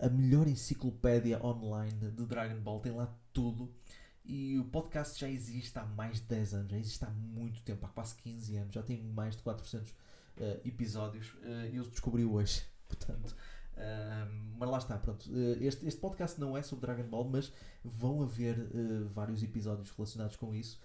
a 0.00 0.08
melhor 0.08 0.46
enciclopédia 0.48 1.44
online 1.44 2.10
de 2.10 2.24
Dragon 2.26 2.60
Ball, 2.60 2.80
tem 2.80 2.92
lá 2.92 3.12
tudo. 3.32 3.72
E 4.24 4.58
o 4.58 4.64
podcast 4.64 5.20
já 5.20 5.28
existe 5.28 5.78
há 5.78 5.84
mais 5.84 6.18
de 6.18 6.26
10 6.28 6.54
anos, 6.54 6.70
já 6.70 6.78
existe 6.78 7.04
há 7.04 7.10
muito 7.10 7.62
tempo, 7.62 7.84
há 7.84 7.88
quase 7.90 8.14
15 8.16 8.56
anos, 8.56 8.74
já 8.74 8.82
tem 8.82 9.02
mais 9.02 9.36
de 9.36 9.42
400 9.42 9.90
uh, 9.90 9.94
eh, 10.38 10.60
episódios 10.64 11.34
uh, 11.34 11.68
e 11.70 11.76
eu 11.76 11.84
descobri 11.84 12.24
hoje, 12.24 12.62
portanto. 12.88 13.36
Uh, 13.74 14.56
mas 14.56 14.70
lá 14.70 14.78
está, 14.78 14.96
pronto. 14.96 15.28
Uh, 15.28 15.62
este, 15.62 15.86
este 15.86 16.00
podcast 16.00 16.40
não 16.40 16.56
é 16.56 16.62
sobre 16.62 16.86
Dragon 16.86 17.08
Ball, 17.08 17.28
mas 17.28 17.52
vão 17.84 18.22
haver 18.22 18.58
uh, 18.58 19.08
vários 19.10 19.42
episódios 19.42 19.90
relacionados 19.90 20.36
com 20.36 20.54
isso. 20.54 20.80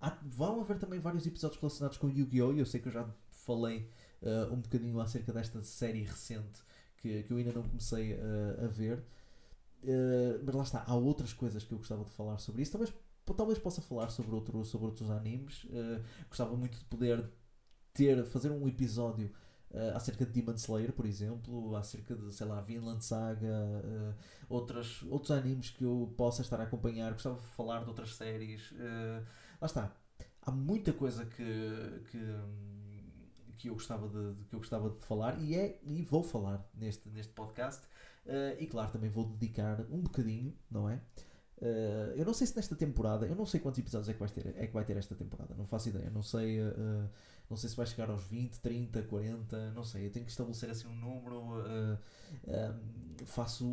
Há, 0.00 0.18
vão 0.22 0.60
haver 0.60 0.78
também 0.78 0.98
vários 0.98 1.26
episódios 1.26 1.60
relacionados 1.60 1.98
com 1.98 2.08
Yu-Gi-Oh! 2.08 2.52
Eu 2.52 2.66
sei 2.66 2.80
que 2.80 2.88
eu 2.88 2.92
já 2.92 3.08
falei 3.30 3.88
um 4.50 4.56
bocadinho 4.56 5.00
acerca 5.00 5.32
desta 5.32 5.62
série 5.62 6.02
recente 6.02 6.60
que, 6.96 7.22
que 7.22 7.32
eu 7.32 7.36
ainda 7.36 7.52
não 7.52 7.62
comecei 7.62 8.18
a 8.62 8.66
ver. 8.66 9.04
Uh, 9.82 10.42
mas 10.44 10.54
lá 10.54 10.62
está, 10.62 10.84
há 10.86 10.94
outras 10.94 11.32
coisas 11.32 11.62
que 11.62 11.72
eu 11.72 11.78
gostava 11.78 12.04
de 12.04 12.10
falar 12.10 12.38
sobre 12.38 12.62
isso. 12.62 12.72
Talvez, 12.72 12.92
talvez 13.36 13.58
possa 13.58 13.80
falar 13.80 14.10
sobre, 14.10 14.34
outro, 14.34 14.64
sobre 14.64 14.86
outros 14.86 15.10
animes. 15.10 15.64
Uh, 15.64 16.02
gostava 16.28 16.56
muito 16.56 16.78
de 16.78 16.84
poder 16.86 17.24
ter, 17.92 18.24
fazer 18.26 18.50
um 18.50 18.66
episódio 18.66 19.30
uh, 19.70 19.96
acerca 19.96 20.24
de 20.26 20.32
Demon 20.32 20.54
Slayer, 20.54 20.92
por 20.92 21.06
exemplo, 21.06 21.74
acerca 21.76 22.14
de, 22.14 22.32
sei 22.34 22.46
lá, 22.46 22.60
Vinland 22.60 23.04
Saga, 23.04 24.16
outras, 24.48 25.02
outros 25.04 25.30
animes 25.30 25.70
que 25.70 25.84
eu 25.84 26.12
possa 26.16 26.42
estar 26.42 26.60
a 26.60 26.64
acompanhar. 26.64 27.12
Gostava 27.12 27.36
de 27.36 27.46
falar 27.48 27.82
de 27.82 27.88
outras 27.88 28.14
séries. 28.14 28.74
lá 29.60 29.66
está, 29.66 29.92
há 30.48 30.50
muita 30.50 30.92
coisa 30.92 31.26
que, 31.26 32.02
que, 32.10 32.18
que, 33.58 33.68
eu 33.68 33.74
gostava 33.74 34.08
de, 34.08 34.34
de, 34.34 34.44
que 34.44 34.54
eu 34.54 34.58
gostava 34.58 34.90
de 34.90 35.00
falar 35.02 35.38
e, 35.40 35.54
é, 35.54 35.78
e 35.82 36.02
vou 36.02 36.22
falar 36.22 36.66
neste, 36.74 37.08
neste 37.10 37.32
podcast. 37.32 37.86
Uh, 38.26 38.60
e 38.60 38.66
claro, 38.66 38.90
também 38.90 39.08
vou 39.08 39.24
dedicar 39.24 39.80
um 39.90 40.00
bocadinho, 40.00 40.54
não 40.70 40.88
é? 40.88 41.00
Uh, 41.60 42.14
eu 42.14 42.24
não 42.24 42.32
sei 42.32 42.46
se 42.46 42.54
nesta 42.54 42.76
temporada, 42.76 43.26
eu 43.26 43.34
não 43.34 43.44
sei 43.44 43.58
quantos 43.58 43.80
episódios 43.80 44.08
é 44.08 44.12
que 44.12 44.20
vai 44.20 44.28
ter, 44.28 44.54
é 44.56 44.66
que 44.68 44.72
vai 44.72 44.84
ter 44.84 44.96
esta 44.96 45.16
temporada, 45.16 45.56
não 45.56 45.66
faço 45.66 45.88
ideia, 45.88 46.08
não 46.08 46.22
sei, 46.22 46.60
uh, 46.60 47.10
não 47.50 47.56
sei 47.56 47.68
se 47.68 47.74
vai 47.74 47.84
chegar 47.84 48.08
aos 48.10 48.22
20, 48.22 48.60
30, 48.60 49.02
40, 49.02 49.72
não 49.72 49.82
sei, 49.82 50.06
eu 50.06 50.12
tenho 50.12 50.24
que 50.24 50.30
estabelecer 50.30 50.70
assim 50.70 50.86
um 50.86 50.94
número, 50.94 51.58
uh, 51.58 51.98
faço, 53.26 53.66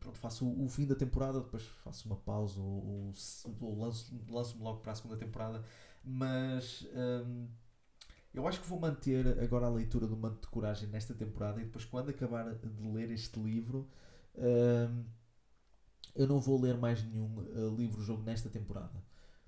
pronto, 0.00 0.18
faço 0.18 0.44
o, 0.44 0.68
fim 0.68 0.86
da 0.86 0.96
temporada, 0.96 1.40
depois 1.40 1.62
faço 1.84 2.08
uma 2.08 2.16
pausa 2.16 2.60
ou, 2.60 3.12
ou 3.60 3.78
lanço-me 3.78 4.20
lanço 4.28 4.60
logo 4.60 4.80
para 4.80 4.90
a 4.90 4.94
segunda 4.96 5.16
temporada, 5.16 5.62
mas 6.02 6.84
um, 6.96 7.46
eu 8.34 8.48
acho 8.48 8.60
que 8.60 8.66
vou 8.66 8.80
manter 8.80 9.38
agora 9.40 9.66
a 9.66 9.70
leitura 9.70 10.08
do 10.08 10.16
Manto 10.16 10.40
de 10.40 10.48
Coragem 10.48 10.88
nesta 10.88 11.14
temporada 11.14 11.60
e 11.60 11.64
depois 11.64 11.84
quando 11.84 12.10
acabar 12.10 12.52
de 12.54 12.88
ler 12.88 13.12
este 13.12 13.38
livro. 13.38 13.88
Um, 14.36 15.04
eu 16.14 16.26
não 16.26 16.40
vou 16.40 16.60
ler 16.60 16.76
mais 16.76 17.02
nenhum 17.04 17.38
uh, 17.38 17.74
livro-jogo 17.76 18.22
nesta 18.22 18.48
temporada. 18.48 19.02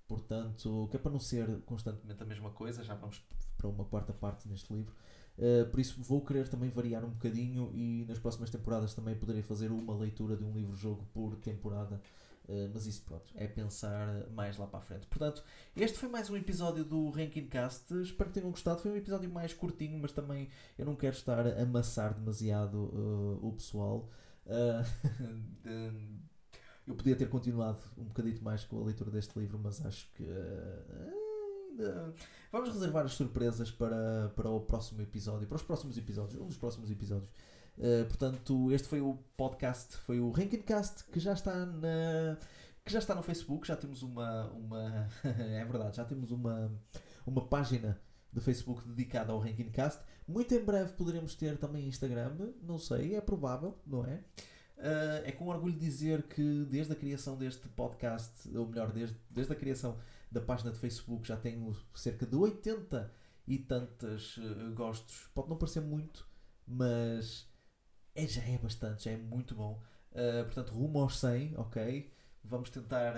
Portanto, 0.07 0.87
que 0.91 0.97
é 0.97 1.01
para 1.01 1.11
não 1.11 1.19
ser 1.19 1.61
constantemente 1.63 2.23
a 2.23 2.27
mesma 2.27 2.51
coisa, 2.51 2.85
já 2.85 2.95
vamos 2.95 3.25
para 3.57 3.69
uma 3.69 3.85
quarta 3.85 4.13
parte 4.13 4.49
neste 4.49 4.73
livro. 4.73 4.95
Uh, 5.37 5.69
por 5.71 5.81
isso 5.81 6.01
vou 6.03 6.25
querer 6.25 6.49
também 6.49 6.71
variar 6.71 7.05
um 7.05 7.11
bocadinho 7.11 7.71
e 7.75 8.07
nas 8.09 8.19
próximas 8.19 8.49
temporadas 8.49 8.95
também 8.95 9.15
poderei 9.15 9.43
fazer 9.43 9.71
uma 9.71 9.95
leitura 9.95 10.37
de 10.37 10.45
um 10.45 10.53
livro-jogo 10.53 11.07
por 11.13 11.37
temporada. 11.37 12.01
Uh, 12.49 12.71
mas 12.73 12.87
isso 12.87 13.03
pronto, 13.03 13.33
é 13.35 13.49
pensar 13.49 14.29
mais 14.31 14.57
lá 14.57 14.69
para 14.69 14.79
a 14.79 14.83
frente. 14.83 15.07
Portanto, 15.09 15.43
este 15.75 15.99
foi 15.99 16.09
mais 16.09 16.31
um 16.31 16.37
episódio 16.37 16.85
do 16.85 17.11
Ranking 17.11 17.49
Cast. 17.49 17.93
Espero 18.01 18.31
que 18.31 18.35
tenham 18.35 18.51
gostado. 18.51 18.81
Foi 18.81 18.93
um 18.93 18.97
episódio 18.97 19.29
mais 19.29 19.53
curtinho, 19.53 19.99
mas 19.99 20.13
também 20.13 20.49
eu 20.79 20.87
não 20.87 20.95
quero 20.95 21.17
estar 21.17 21.45
a 21.45 21.63
amassar 21.63 22.15
demasiado 22.15 22.77
uh, 22.77 23.41
o 23.43 23.53
pessoal. 23.53 24.09
Eu 26.87 26.95
podia 26.95 27.17
ter 27.17 27.29
continuado 27.29 27.83
um 27.99 28.05
bocadito 28.05 28.43
mais 28.45 28.65
com 28.65 28.81
a 28.81 28.85
leitura 28.85 29.11
deste 29.11 29.39
livro, 29.39 29.59
mas 29.63 29.85
acho 29.85 30.09
que 30.15 30.25
ainda. 31.77 32.15
Vamos 32.51 32.71
reservar 32.71 33.05
as 33.05 33.13
surpresas 33.13 33.71
para, 33.71 34.33
para 34.35 34.51
o 34.51 34.61
próximo 34.61 35.03
episódio, 35.03 35.47
para 35.47 35.57
os 35.57 35.63
próximos 35.63 35.97
episódios, 35.99 36.41
um 36.41 36.47
dos 36.47 36.57
próximos 36.57 36.91
episódios. 36.91 37.31
Uh, 37.77 38.07
portanto, 38.07 38.73
este 38.73 38.89
foi 38.89 39.01
o 39.03 39.19
podcast, 39.37 39.97
foi 39.99 40.19
o 40.19 40.31
Rankingcast 40.31 41.05
que 41.11 41.21
já 41.21 41.35
está 41.35 41.67
na 41.67 42.39
que 42.83 42.93
já 42.93 43.01
está 43.01 43.15
no 43.15 43.23
Facebook, 43.23 43.67
já 43.67 43.77
temos 43.77 44.03
uma, 44.03 44.45
uma 44.53 45.09
é 45.25 45.65
verdade, 45.65 45.97
já 45.97 46.05
temos 46.05 46.31
uma, 46.31 46.71
uma 47.27 47.45
página 47.45 48.01
do 48.33 48.41
Facebook 48.41 48.87
dedicada 48.89 49.33
ao 49.33 49.41
Rankingcast. 49.41 50.01
Muito 50.27 50.55
em 50.55 50.65
breve 50.65 50.93
poderemos 50.93 51.35
ter 51.35 51.59
também 51.59 51.89
Instagram, 51.89 52.53
não 52.63 52.79
sei, 52.79 53.15
é 53.17 53.21
provável, 53.21 53.77
não 53.87 54.05
é? 54.05 54.23
Uh, 54.79 55.25
é 55.25 55.33
com 55.33 55.47
orgulho 55.47 55.75
dizer 55.75 56.25
que 56.25 56.67
desde 56.67 56.93
a 56.93 56.97
criação 56.97 57.37
deste 57.37 57.67
podcast, 57.69 58.55
ou 58.55 58.69
melhor, 58.69 58.93
desde, 58.93 59.17
desde 59.31 59.53
a 59.53 59.57
criação 59.57 59.99
da 60.31 60.41
página 60.41 60.71
de 60.71 60.79
Facebook, 60.79 61.27
já 61.27 61.37
tenho 61.37 61.75
cerca 61.95 62.27
de 62.27 62.37
80 62.37 63.11
e 63.47 63.59
tantos 63.59 64.37
uh, 64.37 64.75
gostos. 64.75 65.31
Pode 65.35 65.49
não 65.49 65.57
parecer 65.57 65.81
muito, 65.81 66.29
mas 66.67 67.49
é, 68.15 68.27
já 68.27 68.43
é 68.43 68.59
bastante, 68.59 69.05
já 69.05 69.13
é 69.13 69.17
muito 69.17 69.55
bom. 69.55 69.83
Uh, 70.13 70.45
portanto, 70.45 70.75
rumo 70.75 71.01
aos 71.01 71.19
100, 71.21 71.57
ok? 71.57 72.13
Vamos 72.45 72.71
tentar 72.71 73.15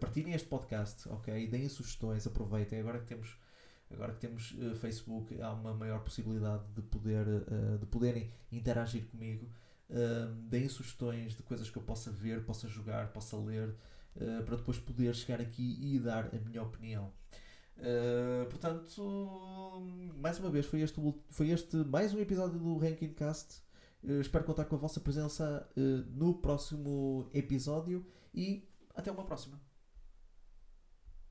partilhem 0.00 0.32
este 0.32 0.48
podcast, 0.48 1.06
ok? 1.10 1.46
Deem 1.46 1.68
sugestões, 1.68 2.26
aproveitem. 2.26 2.80
Agora 2.80 3.00
que 3.00 3.04
temos, 3.04 3.36
agora 3.90 4.14
que 4.14 4.20
temos 4.20 4.56
Facebook, 4.80 5.38
há 5.42 5.52
uma 5.52 5.74
maior 5.74 6.00
possibilidade 6.02 6.64
de, 6.74 6.80
poder, 6.80 7.26
de 7.78 7.84
poderem 7.84 8.32
interagir 8.50 9.04
comigo 9.08 9.46
deem 10.48 10.68
sugestões 10.68 11.36
de 11.36 11.42
coisas 11.42 11.68
que 11.68 11.76
eu 11.76 11.82
possa 11.82 12.10
ver, 12.10 12.44
possa 12.44 12.66
jogar, 12.68 13.12
possa 13.12 13.36
ler, 13.36 13.74
uh, 14.16 14.42
para 14.44 14.56
depois 14.56 14.78
poder 14.78 15.14
chegar 15.14 15.40
aqui 15.40 15.78
e 15.80 15.98
dar 15.98 16.34
a 16.34 16.38
minha 16.38 16.62
opinião. 16.62 17.12
Uh, 17.78 18.46
portanto, 18.48 19.82
mais 20.16 20.38
uma 20.38 20.50
vez, 20.50 20.66
foi 20.66 20.80
este, 20.80 21.00
foi 21.28 21.50
este 21.50 21.76
mais 21.76 22.14
um 22.14 22.20
episódio 22.20 22.58
do 22.58 22.76
Ranking 22.78 23.12
Cast. 23.12 23.62
Uh, 24.02 24.20
espero 24.20 24.44
contar 24.44 24.64
com 24.64 24.76
a 24.76 24.78
vossa 24.78 25.00
presença 25.00 25.68
no 26.14 26.34
próximo 26.34 27.28
episódio 27.32 28.04
e 28.34 28.68
até 28.94 29.10
uma 29.10 29.24
próxima. 29.24 29.71